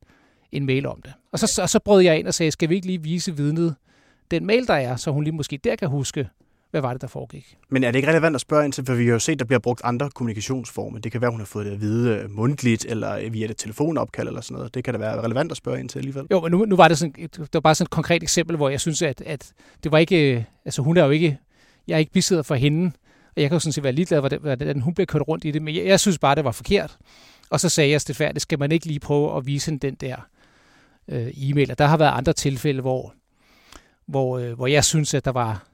en 0.52 0.66
mail 0.66 0.86
om 0.86 1.02
det. 1.02 1.12
Og 1.32 1.38
så, 1.38 1.62
og 1.62 1.70
så 1.70 1.78
brød 1.78 2.02
jeg 2.02 2.18
ind 2.18 2.26
og 2.26 2.34
sagde, 2.34 2.50
skal 2.50 2.68
vi 2.68 2.74
ikke 2.74 2.86
lige 2.86 3.02
vise 3.02 3.36
vidnet 3.36 3.74
den 4.30 4.46
mail, 4.46 4.66
der 4.66 4.74
er, 4.74 4.96
så 4.96 5.10
hun 5.10 5.24
lige 5.24 5.34
måske 5.34 5.60
der 5.64 5.76
kan 5.76 5.88
huske, 5.88 6.28
hvad 6.70 6.80
var 6.80 6.92
det, 6.92 7.02
der 7.02 7.08
foregik. 7.08 7.56
Men 7.68 7.84
er 7.84 7.90
det 7.90 7.98
ikke 7.98 8.08
relevant 8.08 8.34
at 8.34 8.40
spørge 8.40 8.64
ind 8.64 8.72
til, 8.72 8.86
for 8.86 8.94
vi 8.94 9.06
har 9.06 9.12
jo 9.12 9.18
set, 9.18 9.32
at 9.32 9.38
der 9.38 9.44
bliver 9.44 9.58
brugt 9.58 9.80
andre 9.84 10.10
kommunikationsformer. 10.10 10.98
Det 10.98 11.12
kan 11.12 11.20
være, 11.20 11.30
hun 11.30 11.40
har 11.40 11.46
fået 11.46 11.66
det 11.66 11.72
at 11.72 11.80
vide 11.80 12.14
øh, 12.14 12.30
mundtligt, 12.30 12.86
eller 12.88 13.30
via 13.30 13.44
et 13.46 13.56
telefonopkald 13.56 14.28
eller 14.28 14.40
sådan 14.40 14.54
noget. 14.54 14.74
Det 14.74 14.84
kan 14.84 14.94
da 14.94 15.00
være 15.00 15.22
relevant 15.22 15.50
at 15.50 15.56
spørge 15.56 15.80
ind 15.80 15.88
til 15.88 15.98
alligevel. 15.98 16.26
Jo, 16.30 16.40
men 16.40 16.50
nu, 16.50 16.64
nu 16.64 16.76
var 16.76 16.88
det, 16.88 16.98
sådan, 16.98 17.12
det 17.32 17.48
var 17.52 17.60
bare 17.60 17.74
sådan 17.74 17.86
et 17.86 17.90
konkret 17.90 18.22
eksempel, 18.22 18.56
hvor 18.56 18.68
jeg 18.68 18.80
synes, 18.80 19.02
at, 19.02 19.22
at 19.26 19.52
det 19.84 19.92
var 19.92 19.98
ikke, 19.98 20.46
altså 20.64 20.82
hun 20.82 20.96
er 20.96 21.04
jo 21.04 21.10
ikke, 21.10 21.38
jeg 21.88 21.94
er 21.94 21.98
ikke 21.98 22.12
bisidder 22.12 22.42
for 22.42 22.54
hende, 22.54 22.92
og 23.36 23.42
jeg 23.42 23.50
kan 23.50 23.56
jo 23.56 23.60
sådan 23.60 23.72
set 23.72 23.84
være 23.84 23.92
ligeglad, 23.92 24.20
hvordan 24.40 24.80
hun 24.80 24.94
bliver 24.94 25.06
kørt 25.06 25.28
rundt 25.28 25.44
i 25.44 25.50
det, 25.50 25.62
men 25.62 25.76
jeg, 25.76 25.84
jeg 25.84 26.00
synes 26.00 26.18
bare, 26.18 26.34
det 26.34 26.44
var 26.44 26.52
forkert. 26.52 26.96
Og 27.50 27.60
så 27.60 27.68
sagde 27.68 27.90
jeg 27.90 28.00
det 28.34 28.42
skal 28.42 28.58
man 28.58 28.72
ikke 28.72 28.86
lige 28.86 29.00
prøve 29.00 29.36
at 29.36 29.46
vise 29.46 29.70
hende 29.70 29.86
den 29.86 29.94
der 29.94 30.16
øh, 31.08 31.32
e-mail. 31.34 31.70
Og 31.70 31.78
der 31.78 31.86
har 31.86 31.96
været 31.96 32.12
andre 32.12 32.32
tilfælde, 32.32 32.80
hvor, 32.80 33.14
hvor, 34.06 34.38
øh, 34.38 34.52
hvor 34.52 34.66
jeg 34.66 34.84
synes, 34.84 35.14
at 35.14 35.24
der 35.24 35.32
var, 35.32 35.66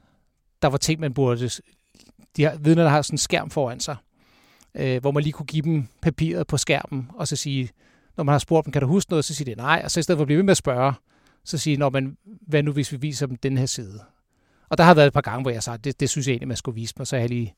der 0.61 0.67
var 0.67 0.77
ting, 0.77 0.99
man 0.99 1.13
burde... 1.13 1.49
De 2.37 2.43
har, 2.43 2.57
vidner, 2.57 2.83
der 2.83 2.89
har 2.89 3.01
sådan 3.01 3.13
en 3.13 3.17
skærm 3.17 3.49
foran 3.49 3.79
sig, 3.79 3.95
øh, 4.75 5.01
hvor 5.01 5.11
man 5.11 5.23
lige 5.23 5.33
kunne 5.33 5.45
give 5.45 5.61
dem 5.61 5.87
papiret 6.01 6.47
på 6.47 6.57
skærmen, 6.57 7.09
og 7.13 7.27
så 7.27 7.35
sige, 7.35 7.69
når 8.17 8.23
man 8.23 8.33
har 8.33 8.39
spurgt 8.39 8.65
dem, 8.65 8.71
kan 8.71 8.81
du 8.81 8.87
huske 8.87 9.11
noget, 9.11 9.25
så 9.25 9.33
siger 9.33 9.55
de 9.55 9.61
nej, 9.61 9.81
og 9.83 9.91
så 9.91 9.99
i 9.99 10.03
stedet 10.03 10.17
for 10.17 10.23
at 10.23 10.27
blive 10.27 10.37
ved 10.37 10.43
med 10.43 10.51
at 10.51 10.57
spørge, 10.57 10.93
så 11.43 11.57
siger 11.57 11.77
når 11.77 11.89
man, 11.89 12.17
hvad 12.47 12.63
nu 12.63 12.71
hvis 12.71 12.91
vi 12.91 12.97
viser 12.97 13.25
dem 13.27 13.35
den 13.35 13.57
her 13.57 13.65
side? 13.65 13.99
Og 14.69 14.77
der 14.77 14.83
har 14.83 14.93
været 14.93 15.07
et 15.07 15.13
par 15.13 15.21
gange, 15.21 15.41
hvor 15.41 15.51
jeg 15.51 15.57
har 15.57 15.61
sagt, 15.61 15.83
det, 15.83 15.99
det 15.99 16.09
synes 16.09 16.27
jeg 16.27 16.33
egentlig, 16.33 16.47
man 16.47 16.57
skulle 16.57 16.75
vise 16.75 16.93
mig, 16.97 17.07
så 17.07 17.15
jeg 17.15 17.23
har 17.23 17.27
lige 17.27 17.53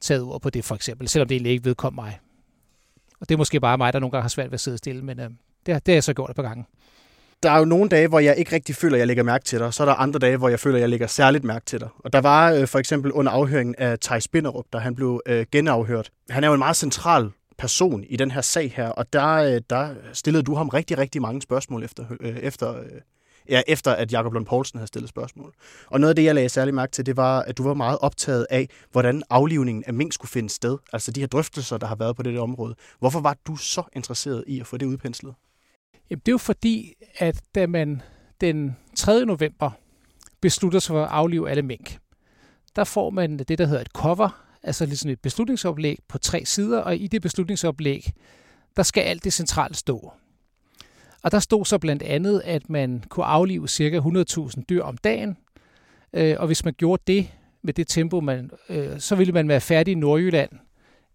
taget 0.00 0.22
ord 0.22 0.40
på 0.40 0.50
det 0.50 0.64
for 0.64 0.74
eksempel, 0.74 1.08
selvom 1.08 1.28
det 1.28 1.34
egentlig 1.34 1.52
ikke 1.52 1.64
vedkom 1.64 1.94
mig. 1.94 2.18
Og 3.20 3.28
det 3.28 3.34
er 3.34 3.38
måske 3.38 3.60
bare 3.60 3.78
mig, 3.78 3.92
der 3.92 3.98
nogle 3.98 4.10
gange 4.10 4.22
har 4.22 4.28
svært 4.28 4.50
ved 4.50 4.54
at 4.54 4.60
sidde 4.60 4.78
stille, 4.78 5.02
men 5.02 5.20
øh, 5.20 5.30
det, 5.66 5.66
det 5.66 5.88
har 5.88 5.94
jeg 5.94 6.04
så 6.04 6.14
gjort 6.14 6.30
et 6.30 6.36
par 6.36 6.42
gange 6.42 6.64
der 7.44 7.50
er 7.50 7.58
jo 7.58 7.64
nogle 7.64 7.88
dage, 7.88 8.08
hvor 8.08 8.18
jeg 8.18 8.36
ikke 8.36 8.52
rigtig 8.52 8.74
føler, 8.74 8.96
at 8.96 8.98
jeg 8.98 9.06
lægger 9.06 9.22
mærke 9.22 9.44
til 9.44 9.58
dig. 9.58 9.74
Så 9.74 9.82
er 9.82 9.86
der 9.86 9.94
andre 9.94 10.18
dage, 10.18 10.36
hvor 10.36 10.48
jeg 10.48 10.60
føler, 10.60 10.76
at 10.76 10.80
jeg 10.80 10.88
lægger 10.88 11.06
særligt 11.06 11.44
mærke 11.44 11.64
til 11.64 11.80
dig. 11.80 11.88
Og 11.98 12.12
der 12.12 12.20
var 12.20 12.52
øh, 12.52 12.66
for 12.66 12.78
eksempel 12.78 13.12
under 13.12 13.32
afhøringen 13.32 13.74
af 13.78 13.98
Thijs 13.98 14.28
Binderup, 14.28 14.64
da 14.72 14.78
han 14.78 14.94
blev 14.94 15.20
øh, 15.26 15.46
genafhørt. 15.52 16.10
Han 16.30 16.44
er 16.44 16.48
jo 16.48 16.54
en 16.54 16.58
meget 16.58 16.76
central 16.76 17.30
person 17.58 18.04
i 18.08 18.16
den 18.16 18.30
her 18.30 18.40
sag 18.40 18.72
her, 18.76 18.88
og 18.88 19.12
der, 19.12 19.28
øh, 19.34 19.60
der 19.70 19.88
stillede 20.12 20.42
du 20.42 20.54
ham 20.54 20.68
rigtig, 20.68 20.98
rigtig 20.98 21.22
mange 21.22 21.42
spørgsmål 21.42 21.84
efter, 21.84 22.04
øh, 22.20 22.36
efter, 22.36 22.76
øh, 22.76 22.84
ja, 23.48 23.62
efter 23.66 23.92
at 23.92 24.12
Jakob 24.12 24.32
Lund 24.32 24.46
Poulsen 24.46 24.78
havde 24.78 24.88
stillet 24.88 25.08
spørgsmål. 25.08 25.52
Og 25.86 26.00
noget 26.00 26.08
af 26.10 26.16
det, 26.16 26.24
jeg 26.24 26.34
lagde 26.34 26.48
særlig 26.48 26.74
mærke 26.74 26.92
til, 26.92 27.06
det 27.06 27.16
var, 27.16 27.40
at 27.40 27.58
du 27.58 27.62
var 27.62 27.74
meget 27.74 27.98
optaget 28.00 28.46
af, 28.50 28.68
hvordan 28.92 29.22
aflivningen 29.30 29.84
af 29.86 29.94
mink 29.94 30.12
skulle 30.12 30.30
finde 30.30 30.50
sted. 30.50 30.78
Altså 30.92 31.10
de 31.10 31.20
her 31.20 31.26
drøftelser, 31.26 31.78
der 31.78 31.86
har 31.86 31.96
været 31.96 32.16
på 32.16 32.22
det 32.22 32.38
område. 32.38 32.74
Hvorfor 32.98 33.20
var 33.20 33.36
du 33.46 33.56
så 33.56 33.82
interesseret 33.92 34.44
i 34.46 34.60
at 34.60 34.66
få 34.66 34.76
det 34.76 34.86
udpenslet? 34.86 35.34
Jamen, 36.10 36.20
det 36.26 36.28
er 36.28 36.34
jo 36.34 36.38
fordi, 36.38 36.94
at 37.18 37.42
da 37.54 37.66
man 37.66 38.02
den 38.40 38.76
3. 38.96 39.24
november 39.24 39.70
beslutter 40.40 40.78
sig 40.78 40.92
for 40.92 41.04
at 41.04 41.10
aflive 41.10 41.50
alle 41.50 41.62
mink, 41.62 41.98
der 42.76 42.84
får 42.84 43.10
man 43.10 43.38
det, 43.38 43.58
der 43.58 43.66
hedder 43.66 43.80
et 43.80 43.92
cover, 43.94 44.44
altså 44.62 44.86
ligesom 44.86 45.10
et 45.10 45.20
beslutningsoplæg 45.20 45.98
på 46.08 46.18
tre 46.18 46.44
sider, 46.44 46.78
og 46.78 46.96
i 46.96 47.06
det 47.06 47.22
beslutningsoplæg, 47.22 48.12
der 48.76 48.82
skal 48.82 49.00
alt 49.00 49.24
det 49.24 49.32
centralt 49.32 49.76
stå. 49.76 50.12
Og 51.22 51.32
der 51.32 51.38
stod 51.38 51.64
så 51.64 51.78
blandt 51.78 52.02
andet, 52.02 52.42
at 52.44 52.70
man 52.70 53.04
kunne 53.08 53.26
aflive 53.26 53.68
ca. 53.68 53.98
100.000 53.98 54.62
dyr 54.68 54.82
om 54.82 54.96
dagen, 54.96 55.36
øh, 56.12 56.36
og 56.38 56.46
hvis 56.46 56.64
man 56.64 56.74
gjorde 56.74 57.02
det 57.06 57.28
med 57.62 57.74
det 57.74 57.88
tempo, 57.88 58.20
man, 58.20 58.50
øh, 58.68 59.00
så 59.00 59.14
ville 59.14 59.32
man 59.32 59.48
være 59.48 59.60
færdig 59.60 59.92
i 59.92 59.94
Nordjylland 59.94 60.50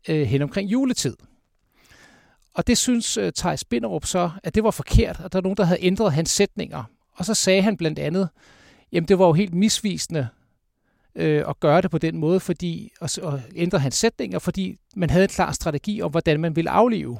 øh, 0.09 0.21
hen 0.21 0.41
omkring 0.41 0.71
juletid. 0.71 1.17
Og 2.59 2.67
det 2.67 2.77
synes 2.77 3.17
øh, 3.17 3.25
uh, 3.25 3.31
Thijs 3.37 3.63
Binderup 3.63 4.05
så, 4.05 4.31
at 4.43 4.55
det 4.55 4.63
var 4.63 4.71
forkert, 4.71 5.19
og 5.19 5.33
der 5.33 5.39
er 5.39 5.43
nogen, 5.43 5.57
der 5.57 5.63
havde 5.63 5.83
ændret 5.83 6.13
hans 6.13 6.29
sætninger. 6.29 6.83
Og 7.13 7.25
så 7.25 7.33
sagde 7.33 7.61
han 7.61 7.77
blandt 7.77 7.99
andet, 7.99 8.29
jamen 8.91 9.07
det 9.07 9.19
var 9.19 9.25
jo 9.25 9.33
helt 9.33 9.53
misvisende, 9.53 10.27
øh, 11.15 11.43
at 11.47 11.59
gøre 11.59 11.81
det 11.81 11.91
på 11.91 11.97
den 11.97 12.17
måde, 12.17 12.39
fordi 12.39 12.91
og, 13.01 13.09
og 13.21 13.41
ændre 13.55 13.79
hans 13.79 13.95
sætninger, 13.95 14.39
fordi 14.39 14.77
man 14.95 15.09
havde 15.09 15.23
en 15.23 15.29
klar 15.29 15.51
strategi 15.51 16.01
om, 16.01 16.11
hvordan 16.11 16.39
man 16.39 16.55
ville 16.55 16.69
aflive. 16.69 17.19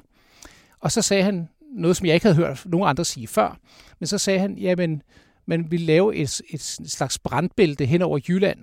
Og 0.80 0.92
så 0.92 1.02
sagde 1.02 1.24
han 1.24 1.50
noget, 1.76 1.98
som 1.98 2.06
jeg 2.06 2.14
ikke 2.14 2.26
havde 2.26 2.38
hørt 2.38 2.64
nogen 2.66 2.90
andre 2.90 3.06
sige 3.06 3.28
før, 3.28 3.58
men 4.00 4.08
så 4.08 4.18
sagde 4.18 4.40
han, 4.40 4.58
jamen, 4.58 5.02
man 5.46 5.72
ville 5.72 5.86
lave 5.86 6.16
et, 6.16 6.42
et 6.50 6.62
slags 6.62 7.20
brandbælte 7.20 7.86
hen 7.86 8.02
over 8.02 8.20
Jylland, 8.28 8.60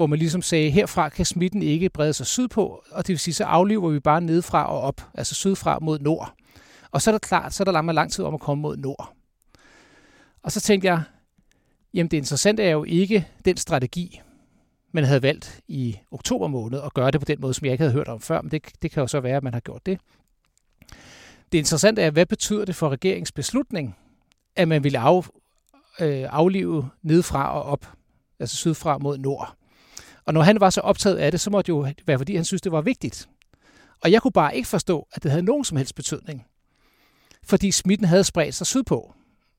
hvor 0.00 0.06
man 0.06 0.18
ligesom 0.18 0.42
sagde, 0.42 0.70
herfra 0.70 1.08
kan 1.08 1.24
smitten 1.24 1.62
ikke 1.62 1.88
brede 1.88 2.12
sig 2.12 2.26
sydpå, 2.26 2.84
og 2.90 3.06
det 3.06 3.08
vil 3.08 3.18
sige, 3.18 3.34
så 3.34 3.44
aflever 3.44 3.90
vi 3.90 4.00
bare 4.00 4.20
nedefra 4.20 4.66
og 4.72 4.80
op, 4.80 5.06
altså 5.14 5.34
sydfra 5.34 5.78
mod 5.78 5.98
nord. 5.98 6.34
Og 6.90 7.02
så 7.02 7.10
er 7.10 7.12
det 7.12 7.22
klart, 7.22 7.54
så 7.54 7.62
er 7.62 7.64
der 7.64 7.72
lang, 7.72 7.94
lang 7.94 8.12
tid 8.12 8.24
om 8.24 8.34
at 8.34 8.40
komme 8.40 8.62
mod 8.62 8.76
nord. 8.76 9.14
Og 10.42 10.52
så 10.52 10.60
tænkte 10.60 10.88
jeg, 10.88 11.02
jamen 11.94 12.10
det 12.10 12.16
interessante 12.16 12.62
er 12.62 12.70
jo 12.70 12.84
ikke 12.84 13.28
den 13.44 13.56
strategi, 13.56 14.20
man 14.92 15.04
havde 15.04 15.22
valgt 15.22 15.60
i 15.68 15.98
oktober 16.10 16.46
måned 16.46 16.80
at 16.80 16.94
gøre 16.94 17.10
det 17.10 17.20
på 17.20 17.24
den 17.24 17.40
måde, 17.40 17.54
som 17.54 17.64
jeg 17.64 17.72
ikke 17.72 17.82
havde 17.82 17.94
hørt 17.94 18.08
om 18.08 18.20
før, 18.20 18.42
men 18.42 18.50
det, 18.50 18.82
det 18.82 18.90
kan 18.90 19.00
jo 19.00 19.06
så 19.06 19.20
være, 19.20 19.36
at 19.36 19.42
man 19.42 19.52
har 19.52 19.60
gjort 19.60 19.86
det. 19.86 19.98
Det 21.52 21.58
interessante 21.58 22.02
er, 22.02 22.10
hvad 22.10 22.26
betyder 22.26 22.64
det 22.64 22.74
for 22.74 22.88
regeringens 22.88 23.32
beslutning, 23.32 23.96
at 24.56 24.68
man 24.68 24.84
ville 24.84 24.98
af, 24.98 25.26
øh, 26.00 26.26
aflive 26.30 26.90
nedfra 27.02 27.52
og 27.54 27.62
op, 27.62 27.86
altså 28.38 28.56
sydfra 28.56 28.98
mod 28.98 29.18
nord. 29.18 29.59
Og 30.30 30.34
når 30.34 30.42
han 30.42 30.60
var 30.60 30.70
så 30.70 30.80
optaget 30.80 31.16
af 31.16 31.30
det, 31.30 31.40
så 31.40 31.50
måtte 31.50 31.72
det 31.72 31.78
jo 31.78 31.92
være, 32.06 32.18
fordi 32.18 32.36
han 32.36 32.44
synes, 32.44 32.62
det 32.62 32.72
var 32.72 32.80
vigtigt. 32.80 33.28
Og 34.02 34.12
jeg 34.12 34.22
kunne 34.22 34.32
bare 34.32 34.56
ikke 34.56 34.68
forstå, 34.68 35.08
at 35.12 35.22
det 35.22 35.30
havde 35.30 35.42
nogen 35.42 35.64
som 35.64 35.76
helst 35.76 35.94
betydning. 35.94 36.46
Fordi 37.42 37.70
smitten 37.70 38.06
havde 38.06 38.24
spredt 38.24 38.54
sig 38.54 38.66
sydpå. 38.66 39.14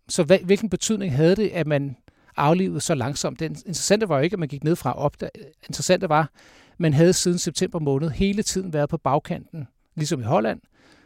Så 0.09 0.23
hvad, 0.23 0.39
hvilken 0.39 0.69
betydning 0.69 1.15
havde 1.15 1.35
det, 1.35 1.49
at 1.49 1.67
man 1.67 1.97
aflivede 2.37 2.81
så 2.81 2.95
langsomt? 2.95 3.39
Det 3.39 3.45
interessante 3.45 4.09
var 4.09 4.17
jo 4.17 4.23
ikke, 4.23 4.33
at 4.33 4.39
man 4.39 4.49
gik 4.49 4.63
ned 4.63 4.75
fra 4.75 4.93
op. 4.93 5.19
Det 5.19 5.29
interessante 5.69 6.09
var, 6.09 6.21
at 6.21 6.79
man 6.79 6.93
havde 6.93 7.13
siden 7.13 7.39
september 7.39 7.79
måned 7.79 8.09
hele 8.09 8.43
tiden 8.43 8.73
været 8.73 8.89
på 8.89 8.97
bagkanten, 8.97 9.67
ligesom 9.95 10.19
i 10.19 10.23
Holland, 10.23 10.61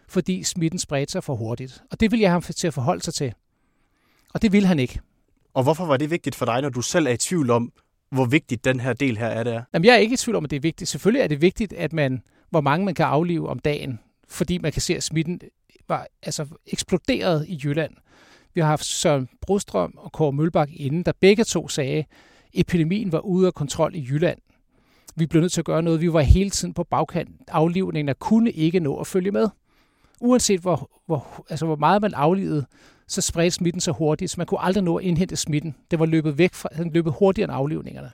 fordi 0.08 0.44
smitten 0.44 0.80
spredte 0.80 1.12
sig 1.12 1.24
for 1.24 1.36
hurtigt. 1.36 1.84
Og 1.92 2.00
det 2.00 2.12
ville 2.12 2.24
jeg 2.24 2.32
have 2.32 2.42
til 2.42 2.68
at 2.68 2.74
forholde 2.74 3.04
sig 3.04 3.14
til. 3.14 3.34
Og 4.34 4.42
det 4.42 4.52
ville 4.52 4.68
han 4.68 4.80
ikke. 4.80 5.00
Og 5.54 5.64
hvorfor 5.64 5.86
var 5.86 5.98
det 5.98 6.10
vigtigt 6.10 6.36
for 6.36 6.46
dig, 6.46 6.62
når 6.62 6.70
du 6.70 6.82
selv 6.82 7.08
er 7.08 7.12
i 7.12 7.18
tvivl 7.18 7.50
om, 7.50 7.72
hvor 8.12 8.26
vigtigt 8.26 8.66
den 8.66 8.80
her 8.80 8.94
del 8.94 9.18
her 9.18 9.28
er, 9.28 9.44
det 9.44 9.54
er? 9.54 9.62
Jamen, 9.74 9.86
jeg 9.86 9.94
er 9.94 9.98
ikke 9.98 10.14
i 10.14 10.18
tvivl 10.18 10.36
om, 10.36 10.44
at 10.44 10.52
det 10.52 10.58
er 10.58 10.62
vigtigt. 10.62 10.90
Selvfølgelig 10.90 11.22
er 11.22 11.28
det 11.28 11.42
vigtigt, 11.42 11.74
at 11.74 11.94
man, 11.94 12.22
hvor 12.50 12.62
mange 12.62 12.86
man 12.86 12.94
kan 12.94 13.06
aflive 13.06 13.50
om 13.50 13.60
dagen, 13.60 14.00
fordi 14.28 14.58
man 14.58 14.72
kan 14.72 14.82
se, 14.82 14.96
at 14.96 15.04
smitten 15.04 15.42
var 15.88 16.08
altså, 16.24 16.46
eksploderet 16.68 17.46
i 17.48 17.62
Jylland. 17.64 17.94
Vi 18.54 18.62
har 18.62 18.68
haft 18.68 18.86
Søren 18.86 19.30
Brostrøm 19.42 19.94
og 19.98 20.12
Kåre 20.12 20.34
Mølbak 20.34 20.70
inden, 20.74 21.04
der 21.04 21.12
begge 21.20 21.44
to 21.44 21.68
sagde, 21.68 21.98
at 21.98 22.06
epidemien 22.54 23.12
var 23.12 23.20
ude 23.20 23.48
af 23.48 23.54
kontrol 23.54 23.96
i 23.96 24.08
Jylland. 24.10 24.40
Vi 25.16 25.26
blev 25.26 25.42
nødt 25.42 25.52
til 25.52 25.62
at 25.62 25.66
gøre 25.66 25.84
noget. 25.84 26.02
Vi 26.02 26.14
var 26.14 26.22
hele 26.22 26.50
tiden 26.50 26.74
på 26.74 26.84
bagkant. 26.84 27.30
Aflivningen 27.48 28.16
kunne 28.20 28.52
ikke 28.52 28.80
nå 28.80 28.96
at 28.96 29.08
følge 29.08 29.32
med. 29.32 29.50
Uanset 30.22 30.60
hvor, 30.60 30.92
hvor, 31.06 31.46
altså 31.50 31.66
hvor 31.66 31.76
meget 31.76 32.02
man 32.02 32.14
aflevede, 32.14 32.66
så 33.08 33.22
spredte 33.22 33.52
smitten 33.52 33.82
så 33.82 33.92
hurtigt, 33.92 34.32
så 34.32 34.36
man 34.38 34.48
kunne 34.48 34.62
aldrig 34.62 34.84
nå 34.84 34.98
at 34.98 35.04
indhente 35.04 35.36
smitten. 35.36 35.76
Det 35.92 36.00
var 36.00 36.06
løbet 36.06 36.38
væk 36.38 36.54
fra, 36.54 36.70
den 36.78 36.94
løbet 36.94 37.14
hurtigere 37.20 37.50
end 37.50 37.56
aflevningerne. 37.56 38.12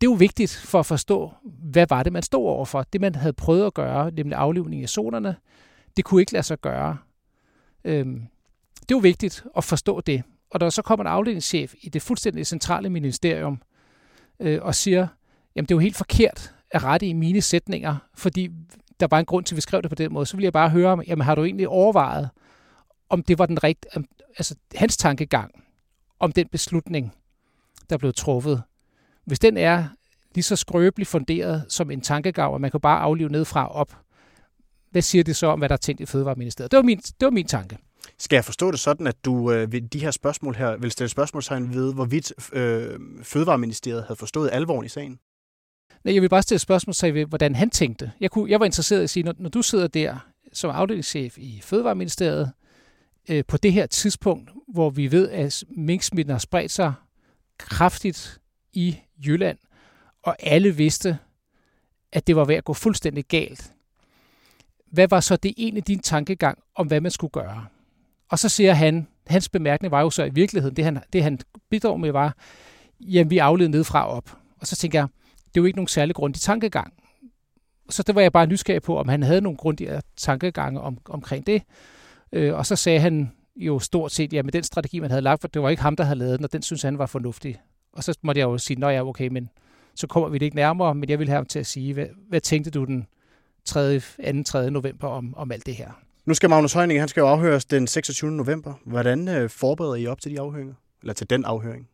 Det 0.00 0.06
er 0.06 0.10
jo 0.10 0.16
vigtigt 0.16 0.62
for 0.64 0.80
at 0.80 0.86
forstå, 0.86 1.32
hvad 1.62 1.86
var 1.88 2.02
det, 2.02 2.12
man 2.12 2.22
stod 2.22 2.46
overfor. 2.46 2.82
Det, 2.82 3.00
man 3.00 3.14
havde 3.14 3.32
prøvet 3.32 3.66
at 3.66 3.74
gøre, 3.74 4.10
nemlig 4.10 4.38
aflivning 4.38 4.82
i 4.82 4.86
zonerne, 4.86 5.36
det 5.96 6.04
kunne 6.04 6.20
ikke 6.22 6.32
lade 6.32 6.42
sig 6.42 6.60
gøre. 6.60 6.98
Øhm, 7.84 8.22
det 8.74 8.94
er 8.94 8.96
jo 8.96 8.98
vigtigt 8.98 9.44
at 9.56 9.64
forstå 9.64 10.00
det. 10.00 10.22
Og 10.50 10.60
der 10.60 10.70
så 10.70 10.82
kommer 10.82 11.04
en 11.04 11.10
afdelingschef 11.10 11.74
i 11.82 11.88
det 11.88 12.02
fuldstændig 12.02 12.46
centrale 12.46 12.90
ministerium 12.90 13.62
øh, 14.40 14.58
og 14.62 14.74
siger, 14.74 15.06
jamen 15.56 15.66
det 15.66 15.70
er 15.70 15.76
jo 15.76 15.80
helt 15.80 15.96
forkert 15.96 16.54
at 16.70 16.84
rette 16.84 17.06
i 17.06 17.12
mine 17.12 17.40
sætninger, 17.40 17.96
fordi 18.14 18.50
der 19.00 19.06
var 19.10 19.18
en 19.18 19.24
grund 19.24 19.44
til, 19.44 19.54
at 19.54 19.56
vi 19.56 19.60
skrev 19.60 19.82
det 19.82 19.90
på 19.90 19.94
den 19.94 20.12
måde. 20.12 20.26
Så 20.26 20.36
vil 20.36 20.42
jeg 20.42 20.52
bare 20.52 20.70
høre, 20.70 21.02
jamen 21.06 21.24
har 21.24 21.34
du 21.34 21.44
egentlig 21.44 21.68
overvejet, 21.68 22.30
om 23.08 23.22
det 23.22 23.38
var 23.38 23.46
den 23.46 23.64
rigtige, 23.64 24.04
altså 24.38 24.54
hans 24.74 24.96
tankegang 24.96 25.64
om 26.20 26.32
den 26.32 26.48
beslutning, 26.48 27.12
der 27.90 27.96
blev 27.96 28.12
truffet. 28.12 28.62
Hvis 29.24 29.38
den 29.38 29.56
er 29.56 29.84
lige 30.34 30.42
så 30.42 30.56
skrøbeligt 30.56 31.08
funderet 31.08 31.64
som 31.68 31.90
en 31.90 32.00
tankegang, 32.00 32.52
og 32.52 32.60
man 32.60 32.70
kan 32.70 32.80
bare 32.80 33.00
aflive 33.00 33.28
ned 33.28 33.44
fra 33.44 33.72
op, 33.72 33.96
hvad 34.90 35.02
siger 35.02 35.24
det 35.24 35.36
så 35.36 35.46
om, 35.46 35.58
hvad 35.58 35.68
der 35.68 35.72
er 35.72 35.76
tænkt 35.76 36.00
i 36.00 36.06
Fødevareministeriet? 36.06 36.70
Det 36.70 36.76
var 36.76 36.82
min, 36.82 36.98
det 36.98 37.24
var 37.24 37.30
min 37.30 37.46
tanke. 37.46 37.78
Skal 38.18 38.36
jeg 38.36 38.44
forstå 38.44 38.70
det 38.70 38.80
sådan, 38.80 39.06
at 39.06 39.24
du 39.24 39.52
øh, 39.52 39.72
ved 39.72 39.80
de 39.80 39.98
her 39.98 40.10
spørgsmål 40.10 40.54
her 40.54 40.76
vil 40.76 40.90
stille 40.90 41.08
spørgsmålstegn 41.08 41.74
ved, 41.74 41.94
hvorvidt 41.94 42.32
øh, 42.52 43.00
Fødevareministeriet 43.22 44.02
havde 44.02 44.18
forstået 44.18 44.50
alvoren 44.52 44.86
i 44.86 44.88
sagen? 44.88 45.18
Nej, 46.04 46.14
jeg 46.14 46.22
vil 46.22 46.28
bare 46.28 46.42
stille 46.42 46.56
et 46.56 46.60
spørgsmål 46.60 46.94
til, 46.94 47.24
hvordan 47.24 47.54
han 47.54 47.70
tænkte. 47.70 48.12
Jeg, 48.20 48.30
kunne, 48.30 48.50
jeg 48.50 48.60
var 48.60 48.66
interesseret 48.66 49.00
i 49.00 49.04
at 49.04 49.10
sige, 49.10 49.22
når, 49.22 49.34
når 49.38 49.48
du 49.48 49.62
sidder 49.62 49.86
der 49.86 50.16
som 50.52 50.70
afdelingschef 50.70 51.38
i 51.38 51.60
Fødevareministeriet, 51.62 52.52
øh, 53.28 53.44
på 53.48 53.56
det 53.56 53.72
her 53.72 53.86
tidspunkt, 53.86 54.50
hvor 54.68 54.90
vi 54.90 55.12
ved, 55.12 55.30
at 55.30 55.64
minksmitten 55.76 56.32
har 56.32 56.38
spredt 56.38 56.70
sig 56.70 56.92
kraftigt 57.58 58.40
i 58.72 58.96
Jylland, 59.26 59.58
og 60.22 60.36
alle 60.40 60.76
vidste, 60.76 61.18
at 62.12 62.26
det 62.26 62.36
var 62.36 62.44
ved 62.44 62.54
at 62.54 62.64
gå 62.64 62.72
fuldstændig 62.72 63.24
galt. 63.24 63.72
Hvad 64.92 65.08
var 65.08 65.20
så 65.20 65.36
det 65.36 65.54
ene 65.56 65.80
din 65.80 65.98
tankegang 65.98 66.58
om, 66.74 66.86
hvad 66.86 67.00
man 67.00 67.10
skulle 67.10 67.30
gøre? 67.30 67.66
Og 68.28 68.38
så 68.38 68.48
siger 68.48 68.72
han, 68.72 69.06
hans 69.26 69.48
bemærkning 69.48 69.90
var 69.90 70.00
jo 70.00 70.10
så 70.10 70.24
i 70.24 70.30
virkeligheden, 70.30 70.76
det 70.76 70.84
han, 70.84 70.98
det 71.12 71.22
han 71.22 71.38
bidrog 71.70 72.00
med 72.00 72.10
var, 72.10 72.36
jamen 73.00 73.30
vi 73.30 73.38
afled 73.38 73.68
nedfra 73.68 74.08
op. 74.08 74.36
Og 74.60 74.66
så 74.66 74.76
tænker 74.76 74.98
jeg, 74.98 75.08
det 75.54 75.60
er 75.60 75.62
jo 75.62 75.66
ikke 75.66 75.76
nogen 75.76 75.88
særlig 75.88 76.14
grundig 76.14 76.42
tankegang. 76.42 76.92
Så 77.90 78.02
det 78.02 78.14
var 78.14 78.20
jeg 78.20 78.32
bare 78.32 78.46
nysgerrig 78.46 78.82
på, 78.82 78.98
om 78.98 79.08
han 79.08 79.22
havde 79.22 79.40
nogle 79.40 79.56
grundige 79.56 79.96
øh, 79.96 80.00
tankegange 80.16 80.80
om, 80.80 80.98
omkring 81.04 81.46
det. 81.46 81.62
Øh, 82.32 82.54
og 82.54 82.66
så 82.66 82.76
sagde 82.76 83.00
han 83.00 83.32
jo 83.56 83.78
stort 83.78 84.12
set, 84.12 84.32
ja, 84.32 84.42
med 84.42 84.52
den 84.52 84.62
strategi, 84.62 85.00
man 85.00 85.10
havde 85.10 85.22
lagt, 85.22 85.40
for 85.40 85.48
det 85.48 85.62
var 85.62 85.68
ikke 85.68 85.82
ham, 85.82 85.96
der 85.96 86.04
havde 86.04 86.18
lavet 86.18 86.38
den, 86.38 86.44
og 86.44 86.52
den 86.52 86.62
synes 86.62 86.82
han 86.82 86.98
var 86.98 87.06
fornuftig. 87.06 87.60
Og 87.92 88.04
så 88.04 88.18
måtte 88.22 88.38
jeg 88.38 88.44
jo 88.44 88.58
sige, 88.58 88.80
nå 88.80 88.88
ja, 88.88 89.06
okay, 89.06 89.28
men 89.28 89.48
så 89.94 90.06
kommer 90.06 90.28
vi 90.28 90.38
det 90.38 90.44
ikke 90.44 90.56
nærmere, 90.56 90.94
men 90.94 91.08
jeg 91.08 91.18
vil 91.18 91.28
have 91.28 91.36
ham 91.36 91.46
til 91.46 91.58
at 91.58 91.66
sige, 91.66 91.94
hvad, 91.94 92.06
hvad 92.28 92.40
tænkte 92.40 92.70
du 92.70 92.84
den 92.84 93.06
3. 93.64 94.00
2. 94.00 94.42
3. 94.46 94.70
november 94.70 95.08
om, 95.08 95.34
om 95.36 95.52
alt 95.52 95.66
det 95.66 95.74
her? 95.74 95.90
Nu 96.26 96.34
skal 96.34 96.50
Magnus 96.50 96.72
Heunicke, 96.72 97.00
han 97.00 97.08
skal 97.08 97.20
jo 97.20 97.26
afhøres 97.26 97.64
den 97.64 97.86
26. 97.86 98.30
november. 98.30 98.74
Hvordan 98.84 99.28
øh, 99.28 99.50
forbereder 99.50 99.94
I 99.94 100.06
op 100.06 100.20
til 100.20 100.30
de 100.30 100.40
afhøringer? 100.40 100.74
Eller 101.02 101.14
til 101.14 101.30
den 101.30 101.44
afhøring? 101.44 101.88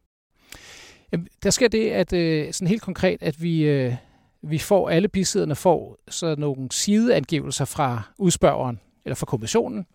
Jamen, 1.13 1.29
der 1.43 1.51
sker 1.51 1.69
det, 1.69 1.91
at 1.91 2.13
øh, 2.13 2.53
sådan 2.53 2.69
helt 2.69 2.83
konkret, 2.83 3.23
at 3.23 3.43
vi, 3.43 3.63
øh, 3.63 3.95
vi 4.43 4.59
får, 4.59 4.91
alle 4.91 5.09
bisiderne 5.09 5.57
får 5.57 5.99
så 6.09 6.35
nogle 6.39 6.69
sideangivelser 6.71 7.65
fra 7.65 8.03
udspørgeren, 8.19 8.81
eller 9.05 9.15
fra 9.15 9.27
kommissionen, 9.27 9.87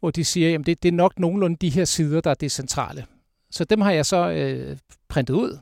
hvor 0.00 0.10
de 0.10 0.24
siger, 0.24 0.58
at 0.58 0.66
det, 0.66 0.82
det 0.82 0.88
er 0.88 0.92
nok 0.92 1.18
nogenlunde 1.18 1.56
de 1.56 1.70
her 1.70 1.84
sider, 1.84 2.20
der 2.20 2.30
er 2.30 2.34
det 2.34 2.52
centrale. 2.52 3.04
Så 3.50 3.64
dem 3.64 3.80
har 3.80 3.90
jeg 3.90 4.06
så 4.06 4.30
øh, 4.30 4.76
printet 5.08 5.34
ud. 5.34 5.58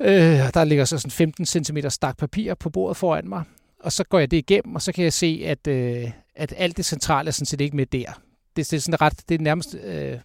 Øh, 0.00 0.52
der 0.54 0.64
ligger 0.64 0.84
så 0.84 0.98
sådan 0.98 1.10
15 1.10 1.46
cm 1.46 1.78
stak 1.88 2.18
papir 2.18 2.54
på 2.54 2.70
bordet 2.70 2.96
foran 2.96 3.28
mig, 3.28 3.42
og 3.80 3.92
så 3.92 4.04
går 4.04 4.18
jeg 4.18 4.30
det 4.30 4.36
igennem, 4.36 4.74
og 4.74 4.82
så 4.82 4.92
kan 4.92 5.04
jeg 5.04 5.12
se, 5.12 5.42
at, 5.44 5.66
øh, 5.66 6.10
at 6.34 6.54
alt 6.56 6.76
det 6.76 6.84
centrale 6.84 7.28
er 7.28 7.32
sådan 7.32 7.46
set 7.46 7.60
ikke 7.60 7.76
med 7.76 7.86
der. 7.86 8.20
Det, 8.56 8.70
det 8.70 8.72
er 8.72 8.80
sådan 8.80 9.00
ret, 9.00 9.28
det 9.28 9.34
er 9.34 9.38
nærmest 9.38 9.76
øh, 9.84 10.18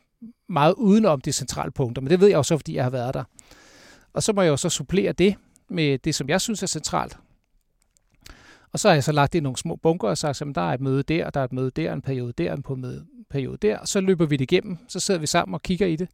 meget 0.52 0.74
udenom 0.74 1.22
de 1.22 1.32
centrale 1.32 1.72
punkter, 1.72 2.02
men 2.02 2.12
det 2.12 2.20
ved 2.20 2.28
jeg 2.28 2.36
jo 2.36 2.44
så, 2.44 2.58
fordi 2.58 2.76
jeg 2.76 2.84
har 2.84 2.90
været 2.90 3.14
der. 3.14 3.24
Og 4.14 4.24
så 4.24 4.34
må 4.34 4.42
jeg 4.42 4.50
jo 4.50 4.58
så 4.58 4.70
supplere 4.70 5.12
det 5.12 5.36
med 5.70 5.98
det, 5.98 6.16
som 6.16 6.30
jeg 6.30 6.42
synes 6.42 6.64
er 6.64 6.68
centralt. 6.68 7.18
Og 8.74 8.80
så 8.80 8.88
har 8.88 8.94
jeg 8.94 9.04
så 9.04 9.12
lagt 9.12 9.34
det 9.34 9.40
i 9.40 9.42
nogle 9.42 9.58
små 9.58 9.76
bunker 9.76 10.08
og 10.08 10.18
sagt, 10.18 10.42
at 10.42 10.56
der 10.56 10.62
er 10.62 10.74
et 10.74 10.82
møde 10.82 11.04
der, 11.04 11.30
der 11.30 11.40
er 11.40 11.44
et 11.44 11.54
møde 11.54 11.72
der, 11.72 11.94
en 11.94 12.02
periode 12.02 12.34
der, 12.38 12.54
en 12.54 12.64
periode 13.30 13.58
der. 13.62 13.78
Og 13.78 13.88
så 13.88 14.02
løber 14.02 14.26
vi 14.26 14.38
det 14.38 14.52
igennem, 14.52 14.78
så 14.88 15.00
sidder 15.00 15.20
vi 15.20 15.28
sammen 15.28 15.54
og 15.54 15.62
kigger 15.62 15.88
i 15.88 15.96
det. 15.96 16.08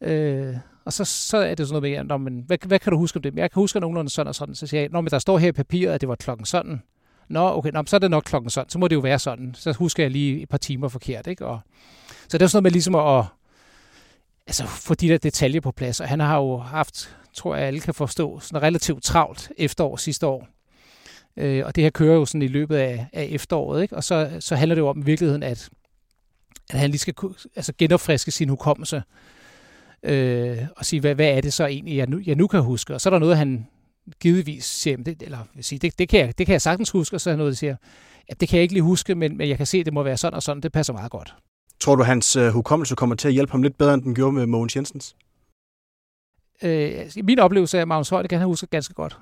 Øh, 0.00 0.56
og 0.84 0.92
så, 0.92 1.04
så 1.04 1.36
er 1.36 1.54
det 1.54 1.68
sådan 1.68 1.82
noget 1.82 2.06
med, 2.06 2.18
men, 2.18 2.44
hvad, 2.46 2.58
hvad 2.66 2.78
kan 2.78 2.92
du 2.92 2.98
huske 2.98 3.16
om 3.16 3.22
det? 3.22 3.34
Jeg 3.34 3.50
kan 3.50 3.60
huske 3.60 3.80
nogenlunde 3.80 4.10
sådan 4.10 4.28
og 4.28 4.34
sådan. 4.34 4.54
Så 4.54 4.66
siger 4.66 4.80
jeg, 4.80 4.90
Nå, 4.90 5.00
men 5.00 5.10
der 5.10 5.18
står 5.18 5.38
her 5.38 5.48
i 5.48 5.52
papiret, 5.52 5.92
at 5.92 6.00
det 6.00 6.08
var 6.08 6.14
klokken 6.14 6.46
sådan. 6.46 6.82
Nå, 7.28 7.56
okay, 7.56 7.70
nå, 7.70 7.82
så 7.86 7.96
er 7.96 8.00
det 8.00 8.10
nok 8.10 8.22
klokken 8.26 8.50
sådan. 8.50 8.70
Så 8.70 8.78
må 8.78 8.88
det 8.88 8.96
jo 8.96 9.00
være 9.00 9.18
sådan. 9.18 9.54
Så 9.54 9.72
husker 9.72 10.02
jeg 10.02 10.10
lige 10.10 10.42
et 10.42 10.48
par 10.48 10.58
timer 10.58 10.88
forkert. 10.88 11.26
Ikke? 11.26 11.46
Og, 11.46 11.60
så 12.28 12.38
det 12.38 12.42
er 12.42 12.46
sådan 12.46 12.56
noget 12.56 12.62
med 12.62 12.70
ligesom 12.70 12.94
at 12.94 13.24
altså, 14.48 14.66
få 14.66 14.94
de 14.94 15.08
der 15.08 15.18
detaljer 15.18 15.60
på 15.60 15.70
plads. 15.70 16.00
Og 16.00 16.08
han 16.08 16.20
har 16.20 16.36
jo 16.36 16.56
haft, 16.56 17.16
tror 17.34 17.56
jeg 17.56 17.66
alle 17.66 17.80
kan 17.80 17.94
forstå, 17.94 18.40
sådan 18.40 18.62
relativt 18.62 19.02
travlt 19.02 19.52
efterår 19.56 19.96
sidste 19.96 20.26
år. 20.26 20.48
Øh, 21.36 21.66
og 21.66 21.76
det 21.76 21.84
her 21.84 21.90
kører 21.90 22.14
jo 22.14 22.24
sådan 22.24 22.42
i 22.42 22.48
løbet 22.48 22.76
af, 22.76 23.06
af 23.12 23.28
efteråret. 23.30 23.82
Ikke? 23.82 23.96
Og 23.96 24.04
så, 24.04 24.36
så 24.40 24.56
handler 24.56 24.74
det 24.74 24.82
jo 24.82 24.88
om 24.88 25.00
i 25.00 25.04
virkeligheden, 25.04 25.42
at, 25.42 25.68
at 26.70 26.78
han 26.80 26.90
lige 26.90 26.98
skal 26.98 27.14
altså 27.56 27.72
genopfriske 27.78 28.30
sin 28.30 28.48
hukommelse 28.48 29.02
øh, 30.02 30.58
og 30.76 30.86
sige, 30.86 31.00
hvad, 31.00 31.14
hvad 31.14 31.28
er 31.28 31.40
det 31.40 31.52
så 31.52 31.66
egentlig, 31.66 31.96
jeg 31.96 32.06
nu, 32.06 32.20
jeg 32.26 32.36
nu 32.36 32.46
kan 32.46 32.62
huske? 32.62 32.94
Og 32.94 33.00
så 33.00 33.08
er 33.08 33.10
der 33.10 33.18
noget, 33.18 33.36
han 33.36 33.66
givetvis 34.20 34.64
siger, 34.64 34.96
det, 34.96 35.22
eller 35.22 35.38
vil 35.54 35.64
sige, 35.64 35.78
det, 35.78 35.98
det, 35.98 36.08
kan 36.08 36.20
jeg, 36.20 36.38
det 36.38 36.46
kan 36.46 36.52
jeg 36.52 36.62
sagtens 36.62 36.90
huske, 36.90 37.16
og 37.16 37.20
så 37.20 37.30
er 37.30 37.32
der 37.32 37.38
noget, 37.38 37.50
der 37.50 37.56
siger, 37.56 37.76
at 38.28 38.40
det 38.40 38.48
kan 38.48 38.56
jeg 38.56 38.62
ikke 38.62 38.74
lige 38.74 38.82
huske, 38.82 39.14
men, 39.14 39.36
men 39.36 39.48
jeg 39.48 39.56
kan 39.56 39.66
se, 39.66 39.78
at 39.78 39.86
det 39.86 39.94
må 39.94 40.02
være 40.02 40.16
sådan 40.16 40.34
og 40.34 40.42
sådan, 40.42 40.62
det 40.62 40.72
passer 40.72 40.92
meget 40.92 41.10
godt. 41.10 41.34
Tror 41.80 41.96
du, 41.96 42.02
hans 42.02 42.36
uh, 42.36 42.46
hukommelse 42.46 42.94
kommer 42.94 43.16
til 43.16 43.28
at 43.28 43.34
hjælpe 43.34 43.52
ham 43.52 43.62
lidt 43.62 43.78
bedre, 43.78 43.94
end 43.94 44.02
den 44.02 44.14
gjorde 44.14 44.32
med 44.32 44.46
Mogens 44.46 44.76
Jensens? 44.76 45.16
øh, 46.62 47.06
min 47.24 47.38
oplevelse 47.38 47.78
er, 47.78 47.82
at 47.82 47.88
Magnus 47.88 48.08
Heunicke, 48.08 48.38
han 48.38 48.46
husker 48.46 48.66
ganske 48.66 48.94
godt. 48.94 49.18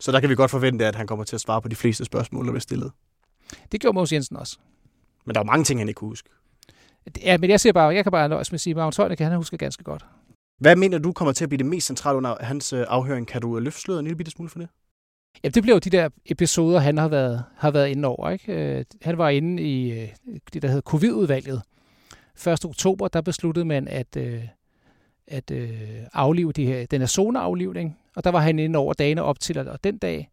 Så 0.00 0.12
der 0.12 0.20
kan 0.20 0.30
vi 0.30 0.34
godt 0.34 0.50
forvente, 0.50 0.86
at 0.86 0.94
han 0.94 1.06
kommer 1.06 1.24
til 1.24 1.36
at 1.36 1.40
svare 1.40 1.62
på 1.62 1.68
de 1.68 1.76
fleste 1.76 2.04
spørgsmål, 2.04 2.44
der 2.44 2.52
bliver 2.52 2.60
stillet. 2.60 2.92
Det 3.72 3.80
gjorde 3.80 3.94
Mås 3.94 4.12
Jensen 4.12 4.36
også. 4.36 4.58
Men 5.24 5.34
der 5.34 5.40
er 5.40 5.44
mange 5.44 5.64
ting, 5.64 5.80
han 5.80 5.88
ikke 5.88 5.98
kunne 5.98 6.08
huske. 6.08 6.28
Ja, 7.22 7.38
men 7.38 7.50
jeg 7.50 7.60
siger 7.60 7.72
bare, 7.72 7.94
jeg 7.94 8.04
kan 8.04 8.12
bare 8.12 8.28
nøjes 8.28 8.52
med 8.52 8.56
at 8.56 8.60
sige, 8.60 8.72
at 8.72 8.76
Magnus 8.76 8.96
Heunicke, 8.96 9.24
han 9.24 9.36
husker 9.36 9.56
ganske 9.56 9.84
godt. 9.84 10.04
Hvad 10.60 10.76
mener 10.76 10.98
du 10.98 11.12
kommer 11.12 11.32
til 11.32 11.44
at 11.44 11.48
blive 11.48 11.58
det 11.58 11.66
mest 11.66 11.86
centrale 11.86 12.16
under 12.16 12.36
hans 12.40 12.72
øh, 12.72 12.84
afhøring? 12.88 13.26
Kan 13.26 13.40
du 13.40 13.56
øh, 13.56 13.62
løfte 13.62 13.80
sløret 13.80 13.98
en 13.98 14.04
lille 14.04 14.16
bitte 14.16 14.30
smule 14.32 14.50
for 14.50 14.58
det? 14.58 14.68
Ja, 15.44 15.48
det 15.48 15.62
bliver 15.62 15.74
jo 15.74 15.78
de 15.78 15.90
der 15.90 16.08
episoder, 16.26 16.78
han 16.78 16.98
har 16.98 17.08
været, 17.08 17.44
har 17.56 17.70
været 17.70 17.88
inde 17.88 18.08
over. 18.08 18.30
Ikke? 18.30 18.52
Øh, 18.52 18.84
han 19.02 19.18
var 19.18 19.28
inde 19.28 19.62
i 19.62 19.92
øh, 19.92 20.08
det, 20.52 20.62
der 20.62 20.68
hedder 20.68 20.82
covid-udvalget. 20.82 21.62
1. 22.46 22.64
oktober, 22.64 23.08
der 23.08 23.20
besluttede 23.20 23.64
man 23.64 23.88
at, 23.88 24.16
øh, 24.16 24.42
at 25.26 25.52
aflive 26.12 26.52
de 26.52 26.66
her, 26.66 26.86
den 26.86 27.00
her 27.00 27.06
zoneaflivning, 27.06 27.98
og 28.16 28.24
der 28.24 28.30
var 28.30 28.38
han 28.38 28.58
inde 28.58 28.78
over 28.78 28.92
dagene 28.92 29.22
op 29.22 29.40
til 29.40 29.58
og 29.58 29.84
den 29.84 29.98
dag. 29.98 30.30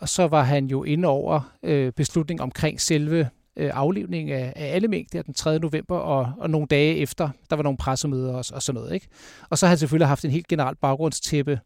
Og 0.00 0.08
så 0.08 0.26
var 0.30 0.42
han 0.42 0.66
jo 0.66 0.84
inde 0.84 1.08
over 1.08 1.40
beslutningen 1.96 2.42
omkring 2.42 2.80
selve 2.80 3.28
aflivning 3.56 4.30
af, 4.30 4.52
af 4.56 4.74
alle 4.74 4.88
mink 4.88 5.12
der 5.12 5.22
den 5.22 5.34
3. 5.34 5.58
november, 5.58 5.96
og, 5.96 6.32
og 6.38 6.50
nogle 6.50 6.66
dage 6.66 6.96
efter, 6.96 7.30
der 7.50 7.56
var 7.56 7.62
nogle 7.62 7.78
pressemøder 7.78 8.32
og, 8.32 8.44
og 8.52 8.62
sådan 8.62 8.80
noget. 8.80 8.94
Ikke? 8.94 9.08
Og 9.50 9.58
så 9.58 9.66
har 9.66 9.68
han 9.68 9.78
selvfølgelig 9.78 10.08
haft 10.08 10.24
en 10.24 10.30
helt 10.30 10.48
generelt 10.48 10.80
baggrundstæppe, 10.80 11.60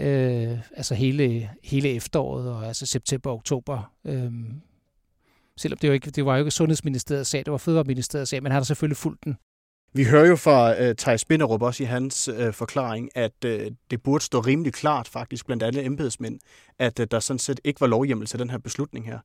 øh, 0.00 0.58
altså 0.76 0.94
hele, 0.94 1.50
hele 1.64 1.88
efteråret, 1.88 2.48
og 2.48 2.66
altså 2.66 2.86
september 2.86 3.30
og 3.30 3.36
oktober. 3.36 3.92
Øh, 4.04 4.32
selvom 5.56 5.78
det, 5.78 5.88
jo 5.88 5.92
ikke, 5.92 6.10
det 6.10 6.26
var 6.26 6.36
jo 6.36 6.38
ikke 6.38 6.50
Sundhedsministeriet 6.50 7.26
sag, 7.26 7.44
det 7.44 7.52
var 7.52 7.58
Fødevareministeriet 7.58 8.28
sag, 8.28 8.42
men 8.42 8.52
han 8.52 8.60
har 8.60 8.64
selvfølgelig 8.64 8.96
fulgt 8.96 9.24
den. 9.24 9.36
Vi 9.92 10.04
hører 10.04 10.26
jo 10.26 10.36
fra 10.36 10.88
uh, 10.88 10.94
Thijs 10.98 11.24
Binderup 11.24 11.62
også 11.62 11.82
i 11.82 11.86
hans 11.86 12.28
uh, 12.28 12.52
forklaring, 12.52 13.08
at 13.14 13.32
uh, 13.44 13.50
det 13.90 14.02
burde 14.02 14.24
stå 14.24 14.40
rimelig 14.40 14.72
klart 14.72 15.08
faktisk 15.08 15.46
blandt 15.46 15.62
alle 15.62 15.84
embedsmænd, 15.84 16.38
at 16.78 17.00
uh, 17.00 17.06
der 17.10 17.20
sådan 17.20 17.38
set 17.38 17.60
ikke 17.64 17.80
var 17.80 17.86
lovhjemmel 17.86 18.26
til 18.26 18.38
den 18.38 18.50
her 18.50 18.58
beslutning 18.58 19.06
her. 19.06 19.18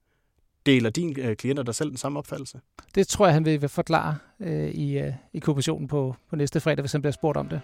Deler 0.65 0.89
din 0.89 1.19
uh, 1.19 1.33
klienter 1.33 1.63
der 1.63 1.71
selv 1.71 1.89
den 1.89 1.97
samme 1.97 2.19
opfattelse? 2.19 2.59
Det 2.95 3.07
tror 3.07 3.25
jeg, 3.25 3.33
han 3.33 3.45
vil 3.45 3.69
forklare 3.69 4.17
uh, 4.39 4.69
i, 4.69 5.01
uh, 5.01 5.13
i 5.33 5.39
kommissionen 5.39 5.87
på, 5.87 6.15
på 6.29 6.35
næste 6.35 6.59
fredag, 6.59 6.81
hvis 6.81 6.91
han 6.91 7.01
bliver 7.01 7.13
spurgt 7.13 7.37
om 7.37 7.49
det. 7.49 7.61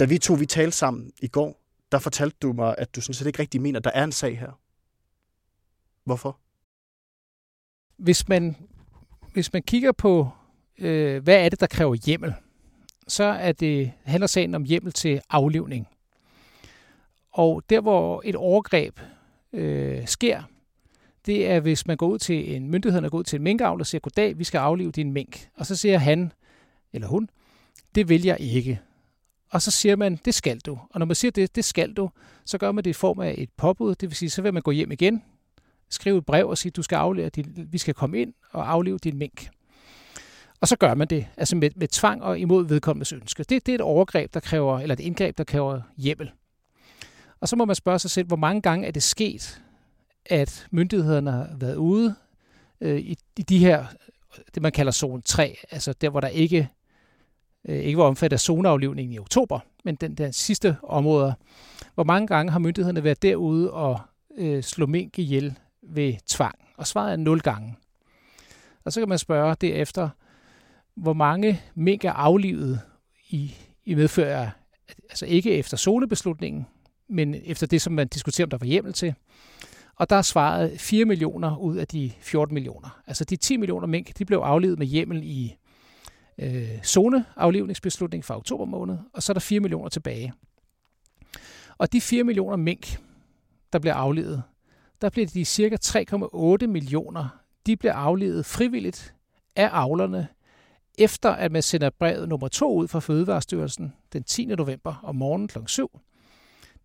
Da 0.00 0.04
vi 0.04 0.18
to 0.18 0.34
vi 0.34 0.46
talte 0.46 0.76
sammen 0.76 1.12
i 1.22 1.28
går, 1.28 1.60
der 1.92 1.98
fortalte 1.98 2.36
du 2.42 2.52
mig, 2.52 2.74
at 2.78 2.96
du 2.96 3.00
sådan 3.00 3.14
set 3.14 3.26
ikke 3.26 3.38
rigtig 3.38 3.60
mener, 3.60 3.78
at 3.78 3.84
der 3.84 3.90
er 3.90 4.04
en 4.04 4.12
sag 4.12 4.38
her. 4.38 4.60
Hvorfor? 6.04 6.38
Hvis 7.96 8.28
man, 8.28 8.56
hvis 9.32 9.52
man 9.52 9.62
kigger 9.62 9.92
på, 9.92 10.28
øh, 10.78 11.22
hvad 11.22 11.44
er 11.44 11.48
det, 11.48 11.60
der 11.60 11.66
kræver 11.66 11.94
hjemmel, 11.94 12.34
så 13.08 13.24
er 13.24 13.52
det, 13.52 13.92
handler 14.04 14.26
sagen 14.26 14.54
om 14.54 14.64
hjemmel 14.64 14.92
til 14.92 15.20
aflivning. 15.30 15.88
Og 17.32 17.62
der, 17.70 17.80
hvor 17.80 18.22
et 18.24 18.36
overgreb 18.36 19.00
øh, 19.52 20.06
sker, 20.06 20.42
det 21.26 21.50
er, 21.50 21.60
hvis 21.60 21.86
man 21.86 21.96
går 21.96 22.08
ud 22.08 22.18
til 22.18 22.56
en 22.56 22.70
myndighed, 22.70 23.04
og 23.04 23.10
går 23.10 23.18
ud 23.18 23.24
til 23.24 23.36
en 23.36 23.42
minkavler 23.42 23.82
og 23.82 23.86
siger, 23.86 24.00
goddag, 24.00 24.38
vi 24.38 24.44
skal 24.44 24.58
aflive 24.58 24.90
din 24.90 25.12
mink. 25.12 25.48
Og 25.54 25.66
så 25.66 25.76
siger 25.76 25.98
han, 25.98 26.32
eller 26.92 27.08
hun, 27.08 27.30
det 27.94 28.08
vil 28.08 28.24
jeg 28.24 28.36
ikke. 28.40 28.80
Og 29.50 29.62
så 29.62 29.70
siger 29.70 29.96
man, 29.96 30.18
det 30.24 30.34
skal 30.34 30.58
du. 30.58 30.78
Og 30.90 30.98
når 30.98 31.06
man 31.06 31.16
siger 31.16 31.32
det, 31.32 31.56
det 31.56 31.64
skal 31.64 31.92
du, 31.92 32.10
så 32.44 32.58
gør 32.58 32.72
man 32.72 32.84
det 32.84 32.90
i 32.90 32.92
form 32.92 33.20
af 33.20 33.34
et 33.38 33.50
påbud. 33.56 33.94
Det 33.94 34.08
vil 34.08 34.16
sige, 34.16 34.30
så 34.30 34.42
vil 34.42 34.54
man 34.54 34.62
gå 34.62 34.70
hjem 34.70 34.92
igen, 34.92 35.22
skrive 35.88 36.18
et 36.18 36.26
brev 36.26 36.48
og 36.48 36.58
sige, 36.58 36.72
du 36.72 36.82
skal 36.82 36.96
afleve 36.96 37.28
din, 37.28 37.68
vi 37.72 37.78
skal 37.78 37.94
komme 37.94 38.20
ind 38.20 38.34
og 38.50 38.70
aflive 38.70 38.98
din 38.98 39.18
mink. 39.18 39.48
Og 40.60 40.68
så 40.68 40.76
gør 40.76 40.94
man 40.94 41.08
det, 41.08 41.26
altså 41.36 41.56
med, 41.56 41.70
med 41.76 41.88
tvang 41.88 42.22
og 42.22 42.38
imod 42.38 42.68
vedkommendes 42.68 43.12
ønske. 43.12 43.42
Det, 43.42 43.66
det 43.66 43.72
er 43.72 43.74
et 43.74 43.80
overgreb, 43.80 44.34
der 44.34 44.40
kræver, 44.40 44.80
eller 44.80 44.92
et 44.92 45.00
indgreb, 45.00 45.38
der 45.38 45.44
kræver 45.44 45.80
hjemmel. 45.96 46.30
Og 47.40 47.48
så 47.48 47.56
må 47.56 47.64
man 47.64 47.76
spørge 47.76 47.98
sig 47.98 48.10
selv, 48.10 48.26
hvor 48.26 48.36
mange 48.36 48.62
gange 48.62 48.86
er 48.86 48.90
det 48.90 49.02
sket, 49.02 49.62
at 50.26 50.66
myndighederne 50.70 51.30
har 51.30 51.56
været 51.56 51.76
ude 51.76 52.14
øh, 52.80 52.98
i, 52.98 53.16
i 53.38 53.42
de 53.42 53.58
her, 53.58 53.86
det 54.54 54.62
man 54.62 54.72
kalder 54.72 54.92
zone 54.92 55.22
3, 55.22 55.56
altså 55.70 55.92
der, 55.92 56.10
hvor 56.10 56.20
der 56.20 56.28
ikke 56.28 56.68
Øh, 57.68 57.76
ikke 57.78 57.98
var 57.98 58.04
omfattet 58.04 58.36
af 58.36 58.40
zoneaflivningen 58.40 59.12
i 59.12 59.18
oktober, 59.18 59.60
men 59.84 59.94
den 59.94 60.14
der 60.14 60.30
sidste 60.30 60.76
område. 60.82 61.34
Hvor 61.94 62.04
mange 62.04 62.26
gange 62.26 62.52
har 62.52 62.58
myndighederne 62.58 63.04
været 63.04 63.22
derude 63.22 63.72
og 63.72 64.00
øh, 64.38 64.62
slå 64.62 64.86
mink 64.86 65.18
ihjel 65.18 65.54
ved 65.82 66.14
tvang? 66.26 66.54
Og 66.76 66.86
svaret 66.86 67.12
er 67.12 67.16
0 67.16 67.40
gange. 67.40 67.76
Og 68.84 68.92
så 68.92 69.00
kan 69.00 69.08
man 69.08 69.18
spørge 69.18 69.56
derefter, 69.60 70.08
hvor 70.94 71.12
mange 71.12 71.60
mink 71.74 72.04
er 72.04 72.12
aflivet 72.12 72.80
i, 73.28 73.54
i 73.84 73.94
medfører, 73.94 74.50
altså 75.10 75.26
ikke 75.26 75.50
efter 75.50 75.76
zonebeslutningen, 75.76 76.66
men 77.08 77.34
efter 77.44 77.66
det, 77.66 77.82
som 77.82 77.92
man 77.92 78.08
diskuterer, 78.08 78.46
om 78.46 78.50
der 78.50 78.58
var 78.58 78.66
hjemmel 78.66 78.92
til. 78.92 79.14
Og 79.96 80.10
der 80.10 80.16
er 80.16 80.22
svaret 80.22 80.80
4 80.80 81.04
millioner 81.04 81.56
ud 81.56 81.76
af 81.76 81.86
de 81.86 82.12
14 82.20 82.54
millioner. 82.54 83.00
Altså 83.06 83.24
de 83.24 83.36
10 83.36 83.56
millioner 83.56 83.86
mink, 83.86 84.18
de 84.18 84.24
blev 84.24 84.38
aflivet 84.38 84.78
med 84.78 84.86
hjemmel 84.86 85.20
i 85.24 85.56
øh, 86.40 86.82
zoneaflivningsbeslutning 86.84 88.24
fra 88.24 88.36
oktober 88.36 88.64
måned, 88.64 88.98
og 89.12 89.22
så 89.22 89.32
er 89.32 89.34
der 89.34 89.40
4 89.40 89.60
millioner 89.60 89.88
tilbage. 89.88 90.32
Og 91.78 91.92
de 91.92 92.00
4 92.00 92.24
millioner 92.24 92.56
mink, 92.56 92.98
der 93.72 93.78
bliver 93.78 93.94
aflevet, 93.94 94.42
der 95.00 95.10
bliver 95.10 95.26
de 95.26 95.44
cirka 95.44 95.76
3,8 95.84 96.66
millioner, 96.66 97.28
de 97.66 97.76
bliver 97.76 97.94
aflevet 97.94 98.46
frivilligt 98.46 99.14
af 99.56 99.68
avlerne, 99.72 100.28
efter 100.98 101.30
at 101.30 101.52
man 101.52 101.62
sender 101.62 101.90
brevet 101.90 102.28
nummer 102.28 102.48
2 102.48 102.76
ud 102.76 102.88
fra 102.88 103.00
Fødevarestyrelsen 103.00 103.92
den 104.12 104.22
10. 104.22 104.44
november 104.44 105.00
om 105.02 105.16
morgenen 105.16 105.48
kl. 105.48 105.58
7. 105.66 106.00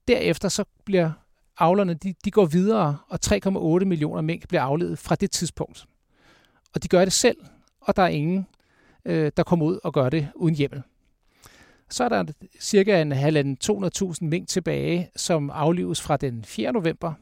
Derefter 0.07 0.49
så 0.49 0.65
bliver 0.85 1.11
avlerne, 1.57 1.93
de, 1.93 2.13
de 2.25 2.31
går 2.31 2.45
videre, 2.45 2.97
og 3.09 3.19
3,8 3.25 3.85
millioner 3.85 4.21
mink 4.21 4.47
bliver 4.47 4.61
afledet 4.61 4.99
fra 4.99 5.15
det 5.15 5.31
tidspunkt. 5.31 5.85
Og 6.73 6.83
de 6.83 6.87
gør 6.87 7.03
det 7.03 7.13
selv, 7.13 7.37
og 7.81 7.95
der 7.95 8.03
er 8.03 8.07
ingen 8.07 8.47
øh, 9.05 9.31
der 9.37 9.43
kommer 9.43 9.65
ud 9.65 9.79
og 9.83 9.93
gør 9.93 10.09
det 10.09 10.27
uden 10.35 10.55
hjemmel. 10.55 10.81
Så 11.89 12.03
er 12.03 12.09
der 12.09 12.23
cirka 12.59 13.01
en 13.01 13.11
halvanden 13.11 13.57
200.000 13.63 14.17
mink 14.21 14.47
tilbage, 14.47 15.09
som 15.15 15.49
aflives 15.49 16.01
fra 16.01 16.17
den 16.17 16.43
4. 16.43 16.73
november 16.73 17.13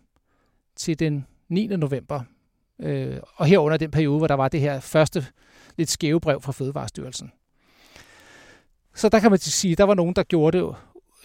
til 0.76 1.00
den 1.00 1.26
9. 1.50 1.67
november. 1.67 2.22
Øh, 2.80 3.17
og 3.36 3.46
herunder 3.46 3.78
den 3.78 3.91
periode, 3.91 4.17
hvor 4.17 4.28
der 4.28 4.36
var 4.36 4.48
det 4.48 4.60
her 4.60 4.80
første 4.80 5.26
lidt 5.78 5.89
skæve 5.89 6.19
brev 6.19 6.41
fra 6.41 6.52
Fødevarestyrelsen. 6.52 7.32
Så 8.96 9.10
der 9.10 9.19
kan 9.19 9.30
man 9.30 9.39
sige, 9.39 9.72
at 9.72 9.78
der 9.78 9.84
var 9.84 9.93
nogen, 9.93 10.15
der 10.15 10.24
gjorde 10.24 10.58
det 10.58 10.76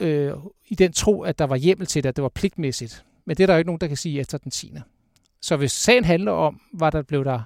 øh, 0.01 0.33
i 0.69 0.75
den 0.75 0.93
tro, 0.93 1.23
at 1.23 1.39
der 1.39 1.45
var 1.45 1.57
hjemmel 1.57 1.87
til 1.87 2.03
det, 2.03 2.09
at 2.09 2.17
det 2.17 2.23
var 2.23 2.29
pligtmæssigt. 2.29 3.05
Men 3.25 3.37
det 3.37 3.43
er 3.43 3.47
der 3.47 3.55
jo 3.55 3.59
ikke 3.59 3.69
nogen, 3.69 3.81
der 3.81 3.87
kan 3.87 3.97
sige 3.97 4.21
efter 4.21 4.39
den 4.39 4.51
10. 4.51 4.73
Så 5.41 5.57
hvis 5.57 5.73
sagen 5.73 6.05
handler 6.05 6.33
om, 6.33 6.61
var 6.73 6.91
der 6.91 7.03
blev 7.03 7.25
der 7.25 7.41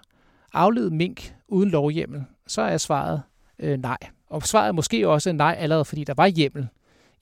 aflevet 0.55 0.93
mink 0.93 1.35
uden 1.49 1.71
lovhjemmel, 1.71 2.25
så 2.47 2.63
er 2.63 2.77
svaret 2.77 3.23
øh, 3.59 3.79
nej. 3.79 3.99
Og 4.31 4.43
svaret 4.43 4.69
er 4.69 4.73
måske 4.73 5.09
også 5.09 5.33
nej 5.33 5.57
allerede, 5.59 5.85
fordi 5.85 6.05
der 6.05 6.15
var 6.17 6.27
hjemmel 6.27 6.69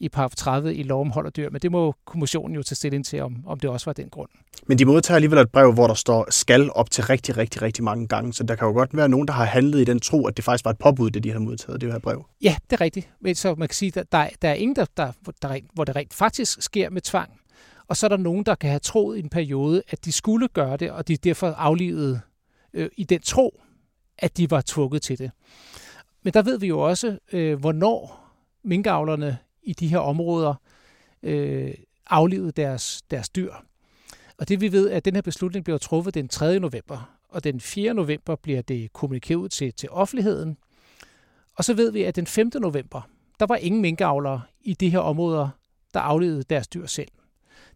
i 0.01 0.09
paragraf 0.09 0.31
30 0.37 0.75
i 0.75 0.83
lov 0.83 1.01
om 1.01 1.11
hold 1.11 1.27
og 1.27 1.37
dyr, 1.37 1.51
men 1.51 1.61
det 1.61 1.73
må 1.73 1.95
kommissionen 2.07 2.57
jo 2.57 2.62
tage 2.62 2.77
stilling 2.77 3.07
til, 3.07 3.21
om, 3.21 3.37
om 3.47 3.61
det 3.61 3.71
også 3.71 3.85
var 3.85 3.93
den 3.93 4.09
grund. 4.09 4.29
Men 4.66 4.79
de 4.79 4.85
modtager 4.85 5.16
alligevel 5.16 5.38
et 5.38 5.51
brev, 5.51 5.73
hvor 5.73 5.87
der 5.87 5.95
står 5.95 6.27
skal 6.31 6.71
op 6.73 6.90
til 6.90 7.05
rigtig, 7.05 7.37
rigtig, 7.37 7.62
rigtig 7.62 7.85
mange 7.85 8.07
gange, 8.09 8.33
så 8.33 8.45
der 8.45 8.55
kan 8.55 8.66
jo 8.66 8.73
godt 8.73 8.97
være 8.97 9.09
nogen, 9.09 9.29
der 9.29 9.35
har 9.35 9.45
handlet 9.45 9.81
i 9.81 9.85
den 9.85 10.01
tro, 10.01 10.27
at 10.27 10.37
det 10.37 10.45
faktisk 10.45 10.64
var 10.64 10.71
et 10.71 10.79
påbud, 10.79 11.11
det 11.11 11.25
de 11.25 11.33
har 11.33 11.38
modtaget, 11.38 11.81
det 11.81 11.93
her 11.93 11.99
brev. 11.99 12.27
Ja, 12.43 12.57
det 12.71 12.77
er 12.77 12.81
rigtigt. 12.81 13.11
Men 13.21 13.35
så 13.35 13.55
man 13.55 13.69
kan 13.69 13.75
sige, 13.75 13.93
at 14.01 14.12
der, 14.12 14.27
der 14.43 14.49
er 14.49 14.55
ingen, 14.55 14.77
der, 14.77 14.85
der, 14.97 15.12
der, 15.43 15.59
hvor 15.75 15.85
det 15.85 15.97
rent 15.97 16.14
faktisk 16.14 16.62
sker 16.62 16.90
med 16.90 17.01
tvang, 17.01 17.31
og 17.88 17.97
så 17.97 18.07
er 18.07 18.09
der 18.09 18.16
nogen, 18.16 18.45
der 18.45 18.55
kan 18.55 18.71
have 18.71 18.81
troet 18.81 19.16
i 19.16 19.21
en 19.21 19.29
periode, 19.29 19.83
at 19.88 20.05
de 20.05 20.12
skulle 20.12 20.49
gøre 20.49 20.77
det, 20.77 20.90
og 20.90 21.09
de 21.09 21.16
derfor 21.16 21.47
aflevede 21.47 22.21
øh, 22.74 22.90
i 22.96 23.04
den 23.04 23.20
tro, 23.20 23.61
at 24.18 24.37
de 24.37 24.50
var 24.50 24.62
tvunget 24.66 25.02
til 25.02 25.18
det. 25.18 25.30
Men 26.22 26.33
der 26.33 26.42
ved 26.42 26.59
vi 26.59 26.66
jo 26.66 26.80
også, 26.80 27.18
øh, 27.33 27.61
hvornår 27.61 28.26
minkavlerne 28.62 29.38
i 29.62 29.72
de 29.72 29.88
her 29.88 29.98
områder 29.98 30.54
øh, 31.22 31.74
aflevede 32.06 32.52
deres, 32.52 33.02
deres 33.11 33.28
dyr. 33.28 33.52
Og 34.38 34.48
det 34.48 34.61
vi 34.61 34.72
ved, 34.72 34.90
er, 34.90 34.96
at 34.96 35.04
den 35.04 35.14
her 35.14 35.22
beslutning 35.22 35.64
bliver 35.64 35.78
truffet 35.78 36.14
den 36.14 36.28
3. 36.28 36.59
november, 36.59 37.16
og 37.28 37.44
den 37.44 37.61
4. 37.61 37.94
november 37.94 38.37
bliver 38.37 38.62
det 38.62 38.92
kommunikeret 38.92 39.50
til, 39.50 39.72
til 39.72 39.90
offentligheden. 39.90 40.56
Og 41.56 41.64
så 41.64 41.74
ved 41.74 41.92
vi, 41.92 42.02
at 42.02 42.16
den 42.16 42.26
5. 42.26 42.50
november, 42.61 43.09
der 43.40 43.46
var 43.46 43.56
ingen 43.56 43.83
minkavlere 43.83 44.42
i 44.61 44.74
de 44.74 44.90
her 44.90 44.98
områder, 44.98 45.48
der 45.94 46.00
aflevede 46.00 46.42
deres 46.42 46.68
dyr 46.68 46.87
selv. 46.87 47.09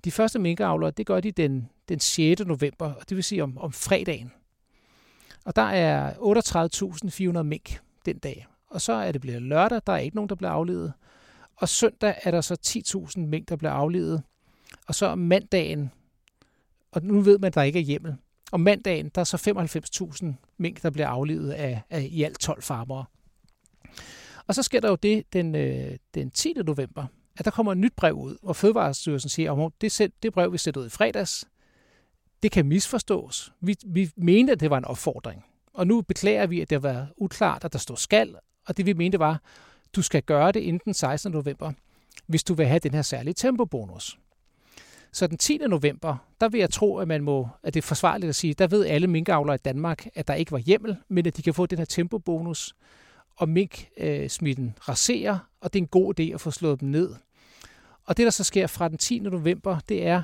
De 0.04 0.10
første 0.10 0.38
minkavlere, 0.38 0.90
det 0.90 1.06
gør 1.06 1.20
de 1.20 1.30
den, 1.32 1.68
den 1.88 2.00
6. 2.00 2.46
november, 2.46 2.92
og 2.92 3.08
det 3.08 3.16
vil 3.16 3.24
sige 3.24 3.42
om, 3.42 3.58
om 3.58 3.72
fredagen. 3.72 4.32
Og 5.44 5.56
der 5.56 5.62
er 5.62 6.12
38.400 7.38 7.42
mink 7.42 7.80
den 8.06 8.18
dag. 8.18 8.46
Og 8.66 8.80
så 8.80 8.92
er 8.92 9.12
det 9.12 9.20
blevet 9.20 9.42
lørdag, 9.42 9.80
der 9.86 9.92
er 9.92 9.98
ikke 9.98 10.16
nogen, 10.16 10.28
der 10.28 10.34
bliver 10.34 10.50
aflevet. 10.50 10.92
Og 11.56 11.68
søndag 11.68 12.14
er 12.22 12.30
der 12.30 12.40
så 12.40 12.56
10.000 13.16 13.20
mink, 13.20 13.48
der 13.48 13.56
bliver 13.56 13.72
aflevet. 13.72 14.22
Og 14.86 14.94
så 14.94 15.06
om 15.06 15.18
mandagen, 15.18 15.90
og 16.92 17.02
nu 17.02 17.20
ved 17.20 17.38
man, 17.38 17.46
at 17.46 17.54
der 17.54 17.62
ikke 17.62 17.78
er 17.78 17.82
hjemmel, 17.82 18.16
Om 18.52 18.60
mandagen, 18.60 19.10
der 19.14 19.20
er 19.20 19.24
så 19.24 19.36
95.000 20.22 20.26
mink, 20.58 20.82
der 20.82 20.90
bliver 20.90 21.08
aflevet 21.08 21.50
af, 21.50 21.82
af 21.90 22.08
i 22.10 22.22
alt 22.22 22.38
12 22.38 22.62
farmere. 22.62 23.04
Og 24.46 24.54
så 24.54 24.62
sker 24.62 24.80
der 24.80 24.88
jo 24.88 24.94
det 24.94 25.32
den, 25.32 25.54
øh, 25.54 25.96
den 26.14 26.30
10. 26.30 26.52
november, 26.52 27.06
at 27.38 27.44
der 27.44 27.50
kommer 27.50 27.72
et 27.72 27.78
nyt 27.78 27.92
brev 27.96 28.14
ud, 28.14 28.36
hvor 28.42 28.52
Fødevarestyrelsen 28.52 29.30
siger, 29.30 29.52
at 29.52 29.72
det, 29.80 30.12
det 30.22 30.32
brev, 30.32 30.52
vi 30.52 30.58
sætter 30.58 30.80
ud 30.80 30.86
i 30.86 30.90
fredags, 30.90 31.44
det 32.44 32.52
kan 32.52 32.66
misforstås. 32.66 33.52
Vi, 33.60 33.76
vi 33.86 34.10
mente, 34.16 34.52
at 34.52 34.60
det 34.60 34.70
var 34.70 34.78
en 34.78 34.84
opfordring. 34.84 35.44
Og 35.72 35.86
nu 35.86 36.00
beklager 36.02 36.46
vi, 36.46 36.60
at 36.60 36.70
det 36.70 36.82
var 36.82 37.06
uklart, 37.16 37.64
at 37.64 37.72
der 37.72 37.78
står 37.78 37.94
skal, 37.94 38.36
og 38.66 38.76
det 38.76 38.86
vi 38.86 38.92
mente 38.92 39.18
var, 39.18 39.40
du 39.96 40.02
skal 40.02 40.22
gøre 40.22 40.52
det 40.52 40.60
inden 40.60 40.80
den 40.84 40.94
16. 40.94 41.32
november, 41.32 41.72
hvis 42.26 42.44
du 42.44 42.54
vil 42.54 42.66
have 42.66 42.78
den 42.78 42.94
her 42.94 43.02
særlige 43.02 43.34
tempobonus. 43.34 44.18
Så 45.12 45.26
den 45.26 45.38
10. 45.38 45.56
november, 45.56 46.16
der 46.40 46.48
vil 46.48 46.58
jeg 46.58 46.70
tro, 46.70 46.96
at, 46.96 47.08
man 47.08 47.24
må, 47.24 47.48
at 47.62 47.74
det 47.74 47.80
er 47.80 47.86
forsvarligt 47.86 48.28
at 48.28 48.34
sige, 48.34 48.54
der 48.54 48.66
ved 48.66 48.86
alle 48.86 49.06
minkavlere 49.06 49.54
i 49.54 49.58
Danmark, 49.64 50.06
at 50.14 50.28
der 50.28 50.34
ikke 50.34 50.52
var 50.52 50.58
hjemmel, 50.58 50.96
men 51.08 51.26
at 51.26 51.36
de 51.36 51.42
kan 51.42 51.54
få 51.54 51.66
den 51.66 51.78
her 51.78 51.84
tempobonus, 51.84 52.74
og 53.36 53.48
mink-smitten 53.48 54.78
raserer, 54.88 55.38
og 55.60 55.72
det 55.72 55.78
er 55.78 55.82
en 55.82 55.88
god 55.88 56.20
idé 56.20 56.34
at 56.34 56.40
få 56.40 56.50
slået 56.50 56.80
dem 56.80 56.88
ned. 56.88 57.14
Og 58.04 58.16
det, 58.16 58.24
der 58.24 58.30
så 58.30 58.44
sker 58.44 58.66
fra 58.66 58.88
den 58.88 58.98
10. 58.98 59.18
november, 59.18 59.78
det 59.88 60.06
er, 60.06 60.22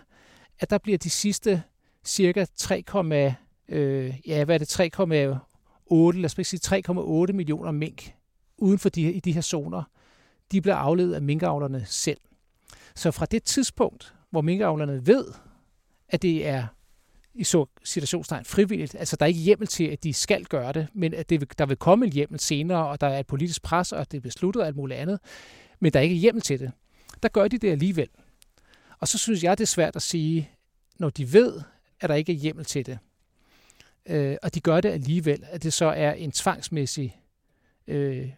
at 0.59 0.71
der 0.71 0.79
bliver 0.79 0.99
de 0.99 1.11
sidste 1.11 1.63
cirka 2.05 2.45
3, 2.57 3.35
øh, 3.69 4.15
ja, 4.27 4.45
hvad 4.45 4.55
er 4.55 4.59
det, 4.59 4.81
3,8, 4.81 6.19
lad 6.19 6.25
os 6.25 6.47
sige 6.47 6.83
3,8 6.89 7.33
millioner 7.33 7.71
mink 7.71 8.15
uden 8.59 8.79
for 8.79 8.89
de, 8.89 9.13
i 9.13 9.21
de 9.21 9.33
her 9.33 9.41
zoner, 9.41 9.83
de 10.53 10.61
bliver 10.61 10.77
afledt 10.77 11.15
af 11.15 11.23
minkavlerne 11.23 11.85
selv. 11.87 12.21
Så 12.95 13.11
fra 13.11 13.27
det 13.27 13.43
tidspunkt, 13.43 14.15
hvor 14.31 14.41
minkavlerne 14.41 15.07
ved, 15.07 15.25
at 16.09 16.23
det 16.23 16.47
er 16.47 16.67
i 17.35 17.45
så 17.45 17.67
situationstegn 17.85 18.45
frivilligt, 18.45 18.95
altså 18.95 19.17
der 19.17 19.25
er 19.25 19.29
ikke 19.29 19.41
hjemmel 19.41 19.69
til, 19.69 19.85
at 19.85 20.05
de 20.05 20.13
skal 20.13 20.45
gøre 20.45 20.73
det, 20.73 20.89
men 20.95 21.15
at 21.15 21.31
det, 21.31 21.59
der 21.59 21.67
vil 21.67 21.77
komme 21.77 22.07
en 22.07 22.13
hjemmel 22.13 22.41
senere, 22.41 22.89
og 22.89 23.01
der 23.01 23.07
er 23.07 23.19
et 23.19 23.27
politisk 23.27 23.63
pres, 23.63 23.93
og 23.93 24.11
det 24.11 24.17
er 24.17 24.23
besluttet 24.23 24.63
og 24.63 24.67
alt 24.67 24.77
muligt 24.77 25.01
andet, 25.01 25.21
men 25.81 25.93
der 25.93 25.99
er 25.99 26.03
ikke 26.03 26.15
hjemmel 26.15 26.43
til 26.43 26.61
det. 26.61 26.73
Der 27.23 27.29
gør 27.29 27.49
de 27.49 27.59
det 27.59 27.71
alligevel. 27.71 28.09
Og 28.99 29.09
så 29.09 29.19
synes 29.19 29.43
jeg, 29.43 29.59
det 29.59 29.65
er 29.65 29.69
svært 29.69 29.97
at 29.97 30.03
sige, 30.03 30.51
når 30.99 31.11
de 31.11 31.33
ved, 31.33 31.61
at 32.01 32.09
der 32.09 32.15
ikke 32.15 32.33
er 32.33 32.37
hjemmel 32.37 32.65
til 32.65 32.87
det, 32.87 32.99
øh, 34.07 34.37
og 34.43 34.55
de 34.55 34.61
gør 34.61 34.81
det 34.81 34.89
alligevel, 34.89 35.45
at 35.51 35.63
det 35.63 35.73
så 35.73 35.87
er 35.87 36.13
en 36.13 36.33
tvangsmæssig, 36.33 37.21
øh, 37.87 38.29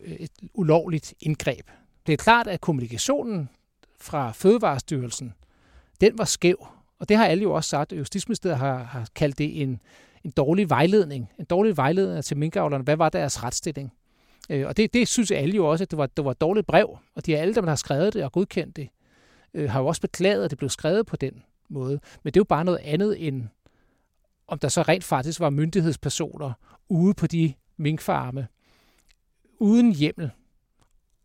øh, 0.00 0.12
et 0.12 0.30
ulovligt 0.54 1.14
indgreb. 1.20 1.70
Det 2.06 2.12
er 2.12 2.16
klart, 2.16 2.46
at 2.46 2.60
kommunikationen 2.60 3.48
fra 4.00 4.32
Fødevarestyrelsen, 4.32 5.34
den 6.00 6.18
var 6.18 6.24
skæv. 6.24 6.66
Og 6.98 7.08
det 7.08 7.16
har 7.16 7.26
alle 7.26 7.42
jo 7.42 7.52
også 7.52 7.70
sagt. 7.70 7.92
Justitsministeriet 7.92 8.58
har, 8.58 8.82
har 8.82 9.08
kaldt 9.14 9.38
det 9.38 9.62
en, 9.62 9.80
en 10.24 10.30
dårlig 10.30 10.70
vejledning. 10.70 11.30
En 11.38 11.44
dårlig 11.44 11.76
vejledning 11.76 12.24
til 12.24 12.36
minkavlerne. 12.36 12.84
Hvad 12.84 12.96
var 12.96 13.08
deres 13.08 13.42
retsstilling? 13.42 13.92
Øh, 14.50 14.66
og 14.66 14.76
det, 14.76 14.94
det 14.94 15.08
synes 15.08 15.30
alle 15.30 15.56
jo 15.56 15.66
også, 15.66 15.84
at 15.84 15.90
det 15.90 15.98
var, 15.98 16.06
det 16.06 16.24
var 16.24 16.30
et 16.30 16.40
dårligt 16.40 16.66
brev. 16.66 16.98
Og 17.14 17.26
de 17.26 17.38
alle, 17.38 17.54
der 17.54 17.66
har 17.66 17.76
skrevet 17.76 18.14
det 18.14 18.24
og 18.24 18.32
godkendt 18.32 18.76
det, 18.76 18.88
øh, 19.54 19.70
har 19.70 19.80
jo 19.80 19.86
også 19.86 20.00
beklaget, 20.00 20.44
at 20.44 20.50
det 20.50 20.58
blev 20.58 20.70
skrevet 20.70 21.06
på 21.06 21.16
den 21.16 21.42
måde. 21.70 22.00
Men 22.22 22.32
det 22.32 22.36
er 22.36 22.40
jo 22.40 22.44
bare 22.44 22.64
noget 22.64 22.80
andet 22.84 23.26
end, 23.26 23.42
om 24.48 24.58
der 24.58 24.68
så 24.68 24.82
rent 24.82 25.04
faktisk 25.04 25.40
var 25.40 25.50
myndighedspersoner 25.50 26.52
ude 26.88 27.14
på 27.14 27.26
de 27.26 27.52
minkfarme, 27.76 28.46
uden 29.58 29.92
hjemmel, 29.92 30.30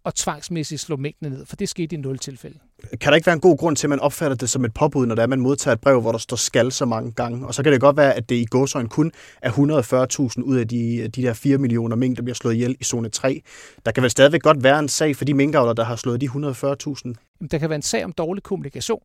og 0.05 0.15
tvangsmæssigt 0.15 0.81
slå 0.81 0.95
mængden 0.95 1.31
ned, 1.31 1.45
for 1.45 1.55
det 1.55 1.69
skete 1.69 1.95
i 1.95 1.99
nul 1.99 2.17
tilfælde. 2.17 2.59
Kan 3.01 3.09
der 3.11 3.15
ikke 3.15 3.25
være 3.25 3.33
en 3.33 3.39
god 3.39 3.57
grund 3.57 3.75
til, 3.75 3.87
at 3.87 3.89
man 3.89 3.99
opfatter 3.99 4.37
det 4.37 4.49
som 4.49 4.65
et 4.65 4.73
påbud, 4.73 5.05
når 5.05 5.15
det 5.15 5.21
er, 5.21 5.27
man 5.27 5.39
modtager 5.39 5.73
et 5.73 5.81
brev, 5.81 6.01
hvor 6.01 6.11
der 6.11 6.19
står 6.19 6.37
skal 6.37 6.71
så 6.71 6.85
mange 6.85 7.11
gange? 7.11 7.47
Og 7.47 7.53
så 7.53 7.63
kan 7.63 7.71
det 7.71 7.81
godt 7.81 7.97
være, 7.97 8.13
at 8.13 8.29
det 8.29 8.35
i 8.35 8.45
gåsøjne 8.45 8.89
kun 8.89 9.11
er 9.41 9.51
140.000 9.51 10.43
ud 10.43 10.57
af 10.57 10.67
de, 10.67 11.07
de 11.07 11.21
der 11.21 11.33
4 11.33 11.57
millioner 11.57 11.95
mink, 11.95 12.17
der 12.17 12.23
bliver 12.23 12.35
slået 12.35 12.53
ihjel 12.53 12.75
i 12.79 12.83
zone 12.83 13.09
3. 13.09 13.41
Der 13.85 13.91
kan 13.91 14.03
vel 14.03 14.11
stadigvæk 14.11 14.41
godt 14.41 14.63
være 14.63 14.79
en 14.79 14.89
sag 14.89 15.15
for 15.15 15.25
de 15.25 15.33
minkavlere, 15.33 15.75
der 15.75 15.83
har 15.83 15.95
slået 15.95 16.21
de 16.21 16.27
140.000? 16.27 17.47
Der 17.51 17.57
kan 17.57 17.69
være 17.69 17.75
en 17.75 17.81
sag 17.81 18.05
om 18.05 18.11
dårlig 18.11 18.43
kommunikation 18.43 19.01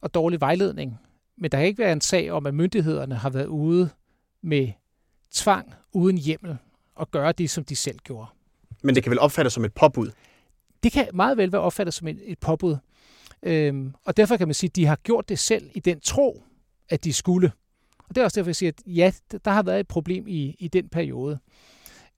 og 0.00 0.14
dårlig 0.14 0.40
vejledning, 0.40 0.98
men 1.36 1.50
der 1.50 1.58
kan 1.58 1.66
ikke 1.66 1.78
være 1.78 1.92
en 1.92 2.00
sag 2.00 2.30
om, 2.30 2.46
at 2.46 2.54
myndighederne 2.54 3.14
har 3.14 3.30
været 3.30 3.46
ude 3.46 3.90
med 4.42 4.72
tvang 5.32 5.74
uden 5.92 6.18
hjemmel 6.18 6.56
og 6.94 7.10
gøre 7.10 7.32
det, 7.32 7.50
som 7.50 7.64
de 7.64 7.76
selv 7.76 7.98
gjorde. 7.98 8.26
Men 8.82 8.94
det 8.94 9.02
kan 9.02 9.10
vel 9.10 9.18
opfattes 9.18 9.52
som 9.52 9.64
et 9.64 9.74
påbud? 9.74 10.10
Det 10.82 10.92
kan 10.92 11.08
meget 11.14 11.36
vel 11.36 11.52
være 11.52 11.60
opfattet 11.60 11.94
som 11.94 12.08
et, 12.08 12.20
et 12.24 12.38
påbud. 12.38 12.76
Øhm, 13.42 13.94
og 14.04 14.16
derfor 14.16 14.36
kan 14.36 14.48
man 14.48 14.54
sige, 14.54 14.68
at 14.70 14.76
de 14.76 14.86
har 14.86 14.96
gjort 14.96 15.28
det 15.28 15.38
selv 15.38 15.70
i 15.74 15.80
den 15.80 16.00
tro, 16.00 16.42
at 16.88 17.04
de 17.04 17.12
skulle. 17.12 17.52
Og 17.98 18.14
det 18.14 18.20
er 18.20 18.24
også 18.24 18.40
derfor, 18.40 18.48
jeg 18.48 18.56
siger, 18.56 18.72
at 18.72 18.82
ja, 18.86 19.12
der 19.44 19.50
har 19.50 19.62
været 19.62 19.80
et 19.80 19.88
problem 19.88 20.26
i, 20.28 20.56
i 20.58 20.68
den 20.68 20.88
periode. 20.88 21.38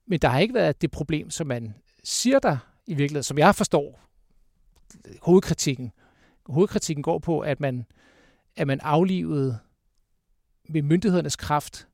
Men 0.06 0.18
der 0.18 0.28
har 0.28 0.38
ikke 0.38 0.54
været 0.54 0.82
det 0.82 0.90
problem, 0.90 1.30
som 1.30 1.46
man 1.46 1.74
siger 2.04 2.38
der 2.38 2.56
i 2.86 2.94
virkeligheden, 2.94 3.22
som 3.22 3.38
jeg 3.38 3.54
forstår 3.54 4.00
hovedkritikken. 5.22 5.92
Hovedkritikken 6.48 7.02
går 7.02 7.18
på, 7.18 7.40
at 7.40 7.61
man, 7.61 7.87
at 8.56 8.66
man 8.66 8.80
aflivede 8.80 9.58
med 10.68 10.82
myndighedernes 10.82 11.37
kraft 11.37 11.88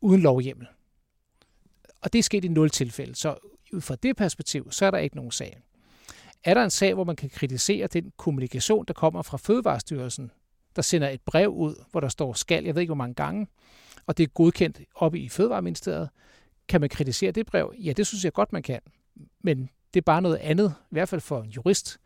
uden 0.00 0.20
lovhjemmel. 0.20 0.66
Og 2.00 2.12
det 2.12 2.18
er 2.18 2.22
sket 2.22 2.44
i 2.44 2.48
nul 2.48 2.70
tilfælde. 2.70 3.14
Så 3.14 3.36
ud 3.72 3.80
fra 3.80 3.96
det 3.96 4.16
perspektiv, 4.16 4.72
så 4.72 4.86
er 4.86 4.90
der 4.90 4.98
ikke 4.98 5.16
nogen 5.16 5.30
sag. 5.30 5.60
Er 6.44 6.54
der 6.54 6.64
en 6.64 6.70
sag, 6.70 6.94
hvor 6.94 7.04
man 7.04 7.16
kan 7.16 7.30
kritisere 7.30 7.86
den 7.86 8.12
kommunikation, 8.16 8.84
der 8.84 8.94
kommer 8.94 9.22
fra 9.22 9.36
Fødevarestyrelsen, 9.36 10.30
der 10.76 10.82
sender 10.82 11.08
et 11.08 11.20
brev 11.20 11.48
ud, 11.48 11.84
hvor 11.90 12.00
der 12.00 12.08
står 12.08 12.32
skal, 12.32 12.64
jeg 12.64 12.74
ved 12.74 12.82
ikke 12.82 12.88
hvor 12.88 12.96
mange 12.96 13.14
gange, 13.14 13.46
og 14.06 14.18
det 14.18 14.24
er 14.24 14.28
godkendt 14.28 14.80
oppe 14.94 15.18
i 15.18 15.28
Fødevareministeriet, 15.28 16.08
kan 16.68 16.80
man 16.80 16.90
kritisere 16.90 17.30
det 17.30 17.46
brev? 17.46 17.74
Ja, 17.78 17.92
det 17.92 18.06
synes 18.06 18.24
jeg 18.24 18.32
godt, 18.32 18.52
man 18.52 18.62
kan. 18.62 18.80
Men 19.40 19.70
det 19.94 20.00
er 20.00 20.04
bare 20.04 20.22
noget 20.22 20.36
andet, 20.36 20.74
i 20.80 20.90
hvert 20.90 21.08
fald 21.08 21.20
for 21.20 21.42
en 21.42 21.50
jurist, 21.50 22.00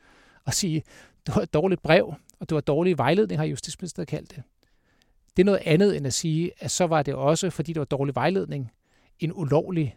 at 0.47 0.55
sige, 0.55 0.83
det 1.27 1.37
var 1.37 1.43
et 1.43 1.55
dårligt 1.55 1.83
brev, 1.83 2.15
og 2.41 2.49
det 2.49 2.55
var 2.55 2.61
dårlig 2.61 2.99
vejledning, 2.99 3.41
har 3.41 3.47
Justitsministeriet 3.47 4.09
kaldt 4.09 4.31
det. 4.31 4.43
Det 5.37 5.43
er 5.43 5.45
noget 5.45 5.63
andet 5.65 5.97
end 5.97 6.07
at 6.07 6.15
sige, 6.15 6.51
at 6.59 6.71
så 6.71 6.87
var 6.87 7.03
det 7.03 7.15
også, 7.15 7.51
fordi 7.51 7.73
det 7.73 7.79
var 7.79 7.85
dårlig 7.85 8.15
vejledning, 8.15 8.71
en 9.19 9.33
ulovlig 9.35 9.97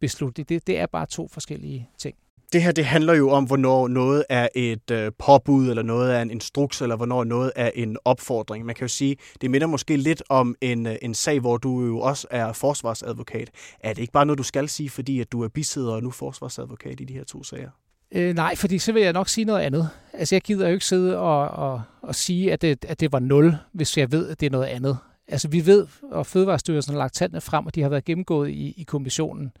beslutning. 0.00 0.48
Det, 0.48 0.66
det 0.66 0.78
er 0.78 0.86
bare 0.86 1.06
to 1.06 1.28
forskellige 1.28 1.90
ting. 1.98 2.16
Det 2.52 2.62
her 2.62 2.72
det 2.72 2.84
handler 2.84 3.14
jo 3.14 3.30
om, 3.30 3.44
hvornår 3.44 3.88
noget 3.88 4.24
er 4.28 4.48
et 4.54 4.90
øh, 4.90 5.12
påbud, 5.18 5.70
eller 5.70 5.82
noget 5.82 6.14
er 6.14 6.22
en 6.22 6.30
instruks, 6.30 6.82
eller 6.82 6.96
hvornår 6.96 7.24
noget 7.24 7.52
er 7.56 7.70
en 7.74 7.96
opfordring. 8.04 8.66
Man 8.66 8.74
kan 8.74 8.84
jo 8.84 8.88
sige, 8.88 9.16
det 9.40 9.50
minder 9.50 9.66
måske 9.66 9.96
lidt 9.96 10.22
om 10.28 10.54
en, 10.60 10.86
øh, 10.86 10.96
en 11.02 11.14
sag, 11.14 11.40
hvor 11.40 11.56
du 11.56 11.84
jo 11.84 11.98
også 12.00 12.26
er 12.30 12.52
forsvarsadvokat. 12.52 13.50
Er 13.80 13.92
det 13.92 14.00
ikke 14.00 14.12
bare 14.12 14.26
noget, 14.26 14.38
du 14.38 14.42
skal 14.42 14.68
sige, 14.68 14.90
fordi 14.90 15.20
at 15.20 15.32
du 15.32 15.42
er 15.42 15.48
bisidder 15.48 15.92
og 15.92 16.02
nu 16.02 16.10
forsvarsadvokat 16.10 17.00
i 17.00 17.04
de 17.04 17.14
her 17.14 17.24
to 17.24 17.42
sager? 17.42 17.70
Øh, 18.12 18.34
nej, 18.34 18.56
fordi 18.56 18.78
så 18.78 18.92
vil 18.92 19.02
jeg 19.02 19.12
nok 19.12 19.28
sige 19.28 19.44
noget 19.44 19.60
andet. 19.60 19.90
Altså, 20.12 20.34
jeg 20.34 20.42
gider 20.42 20.66
jo 20.68 20.72
ikke 20.72 20.86
sidde 20.86 21.18
og, 21.18 21.48
og, 21.48 21.82
og 22.02 22.14
sige, 22.14 22.52
at 22.52 22.62
det, 22.62 22.84
at 22.84 23.00
det 23.00 23.12
var 23.12 23.18
nul, 23.18 23.56
hvis 23.72 23.98
jeg 23.98 24.12
ved, 24.12 24.28
at 24.28 24.40
det 24.40 24.46
er 24.46 24.50
noget 24.50 24.66
andet. 24.66 24.98
Altså, 25.28 25.48
vi 25.48 25.66
ved, 25.66 25.86
og 26.10 26.26
Fødevarestyrelsen 26.26 26.92
har 26.92 26.98
lagt 26.98 27.14
tallene 27.14 27.40
frem, 27.40 27.66
og 27.66 27.74
de 27.74 27.82
har 27.82 27.88
været 27.88 28.04
gennemgået 28.04 28.50
i, 28.50 28.74
i 28.76 28.82
kommissionen. 28.82 29.52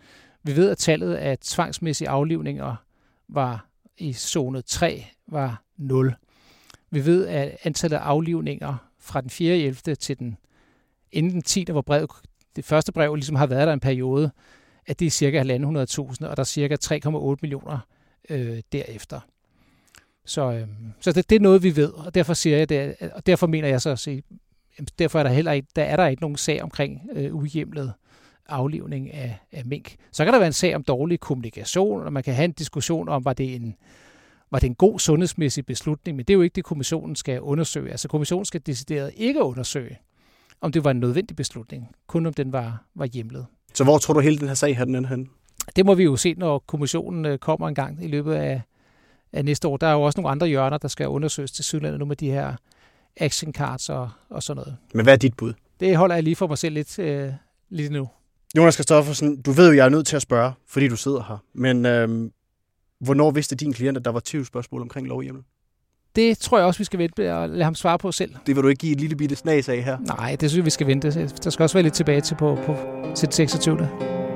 Vi 0.42 0.56
ved, 0.56 0.70
at 0.70 0.78
tallet 0.78 1.14
af 1.14 1.38
tvangsmæssige 1.38 2.08
aflivninger 2.08 2.76
var 3.28 3.66
i 3.98 4.12
zone 4.12 4.62
3 4.62 5.04
var 5.26 5.62
0. 5.76 6.14
Vi 6.90 7.06
ved, 7.06 7.26
at 7.26 7.56
antallet 7.64 7.96
af 7.96 8.00
aflivninger 8.00 8.76
fra 8.98 9.20
den 9.20 9.30
4. 9.30 9.56
11. 9.56 9.94
til 9.94 10.18
den 10.18 10.36
inden 11.12 11.32
den 11.32 11.42
10. 11.42 11.64
hvor 11.70 11.80
brevet, 11.80 12.10
det 12.56 12.64
første 12.64 12.92
brev 12.92 13.14
ligesom 13.14 13.36
har 13.36 13.46
været 13.46 13.66
der 13.66 13.72
en 13.72 13.80
periode, 13.80 14.30
at 14.86 14.98
det 15.00 15.06
er 15.06 15.10
cirka 15.10 15.42
1.500.000, 15.42 16.26
og 16.26 16.36
der 16.36 16.40
er 16.40 16.44
cirka 16.44 16.76
3,8 16.84 17.36
millioner 17.42 17.78
øh, 18.30 18.62
derefter. 18.72 19.20
Så, 20.24 20.52
øh, 20.52 20.66
så 21.00 21.12
det, 21.12 21.30
det 21.30 21.36
er 21.36 21.40
noget, 21.40 21.62
vi 21.62 21.76
ved, 21.76 21.92
og 21.92 22.14
derfor 22.14 22.34
siger 22.34 22.58
jeg 22.58 22.68
det, 22.68 22.94
og 23.14 23.26
derfor 23.26 23.46
mener 23.46 23.68
jeg 23.68 23.80
så 23.80 23.90
at 23.90 23.98
sige, 23.98 24.22
derfor 24.98 25.18
er 25.18 25.22
der 25.22 25.30
heller 25.30 25.52
ikke, 25.52 25.68
der 25.76 25.82
er 25.82 25.96
der 25.96 26.06
ikke 26.06 26.22
nogen 26.22 26.36
sag 26.36 26.62
omkring 26.62 27.00
øh, 27.12 27.34
uhjemlet 27.34 27.92
aflivning 28.48 29.12
af, 29.12 29.38
af 29.52 29.64
mink. 29.64 29.96
Så 30.12 30.24
kan 30.24 30.32
der 30.32 30.38
være 30.38 30.46
en 30.46 30.52
sag 30.52 30.74
om 30.74 30.82
dårlig 30.82 31.20
kommunikation, 31.20 32.02
og 32.02 32.12
man 32.12 32.22
kan 32.22 32.34
have 32.34 32.44
en 32.44 32.52
diskussion 32.52 33.08
om, 33.08 33.24
var 33.24 33.32
det 33.32 33.54
en, 33.54 33.76
var 34.50 34.58
det 34.58 34.66
en 34.66 34.74
god 34.74 34.98
sundhedsmæssig 34.98 35.66
beslutning, 35.66 36.16
men 36.16 36.24
det 36.24 36.34
er 36.34 36.36
jo 36.36 36.42
ikke 36.42 36.54
det, 36.54 36.64
kommissionen 36.64 37.16
skal 37.16 37.40
undersøge. 37.40 37.90
Altså 37.90 38.08
kommissionen 38.08 38.44
skal 38.44 38.60
decideret 38.66 39.12
ikke 39.16 39.42
undersøge, 39.42 39.98
om 40.60 40.72
det 40.72 40.84
var 40.84 40.90
en 40.90 41.00
nødvendig 41.00 41.36
beslutning, 41.36 41.88
kun 42.06 42.26
om 42.26 42.34
den 42.34 42.52
var, 42.52 42.84
var 42.94 43.06
hjemlet. 43.06 43.46
Så 43.74 43.84
hvor 43.84 43.98
tror 43.98 44.14
du 44.14 44.20
hele 44.20 44.38
den 44.38 44.48
her 44.48 44.54
sag 44.54 44.76
har 44.76 44.84
den 44.84 45.04
hen? 45.04 45.28
Det 45.78 45.86
må 45.86 45.94
vi 45.94 46.04
jo 46.04 46.16
se, 46.16 46.34
når 46.34 46.58
kommissionen 46.58 47.26
øh, 47.26 47.38
kommer 47.38 47.68
en 47.68 47.74
gang 47.74 48.04
i 48.04 48.06
løbet 48.06 48.34
af, 48.34 48.62
af 49.32 49.44
næste 49.44 49.68
år. 49.68 49.76
Der 49.76 49.86
er 49.86 49.92
jo 49.92 50.02
også 50.02 50.20
nogle 50.20 50.30
andre 50.30 50.46
hjørner, 50.46 50.78
der 50.78 50.88
skal 50.88 51.08
undersøges 51.08 51.52
til 51.52 51.64
Sydlandet 51.64 51.98
nu 51.98 52.04
med 52.04 52.16
de 52.16 52.30
her 52.30 52.54
action 53.16 53.52
cards 53.52 53.88
og, 53.88 54.10
og 54.30 54.42
sådan 54.42 54.56
noget. 54.56 54.76
Men 54.94 55.04
hvad 55.04 55.12
er 55.12 55.16
dit 55.16 55.36
bud? 55.36 55.52
Det 55.80 55.96
holder 55.96 56.14
jeg 56.14 56.24
lige 56.24 56.36
for 56.36 56.46
mig 56.46 56.58
selv 56.58 56.74
lidt, 56.74 56.98
øh, 56.98 57.32
lidt 57.70 57.92
nu. 57.92 58.08
Jonas 58.56 58.76
Kristoffersen, 58.76 59.42
du 59.42 59.50
ved 59.50 59.68
jo, 59.68 59.76
jeg 59.76 59.84
er 59.84 59.88
nødt 59.88 60.06
til 60.06 60.16
at 60.16 60.22
spørge, 60.22 60.52
fordi 60.66 60.88
du 60.88 60.96
sidder 60.96 61.22
her. 61.28 61.36
Men 61.54 61.86
øhm, 61.86 62.32
hvornår 63.00 63.30
vidste 63.30 63.56
din 63.56 63.72
klient, 63.72 63.96
at 63.96 64.04
der 64.04 64.10
var 64.10 64.20
20 64.20 64.44
spørgsmål 64.44 64.82
omkring 64.82 65.06
lovhjemmel? 65.06 65.42
det 66.16 66.38
tror 66.38 66.58
jeg 66.58 66.66
også, 66.66 66.78
vi 66.78 66.84
skal 66.84 66.98
vente 66.98 67.34
og 67.34 67.48
lade 67.48 67.64
ham 67.64 67.74
svare 67.74 67.98
på 67.98 68.12
selv. 68.12 68.34
Det 68.46 68.56
vil 68.56 68.62
du 68.64 68.68
ikke 68.68 68.80
give 68.80 68.92
et 68.92 69.00
lille 69.00 69.16
bitte 69.16 69.36
snas 69.36 69.68
af 69.68 69.82
her? 69.82 69.98
Nej, 69.98 70.36
det 70.40 70.50
synes 70.50 70.56
jeg, 70.56 70.64
vi 70.64 70.70
skal 70.70 70.86
vente. 70.86 71.28
Der 71.44 71.50
skal 71.50 71.62
også 71.62 71.74
være 71.74 71.82
lidt 71.82 71.94
tilbage 71.94 72.20
til 72.20 72.34
på, 72.34 72.58
på 72.66 72.76
til 73.14 73.28
26. 73.32 74.27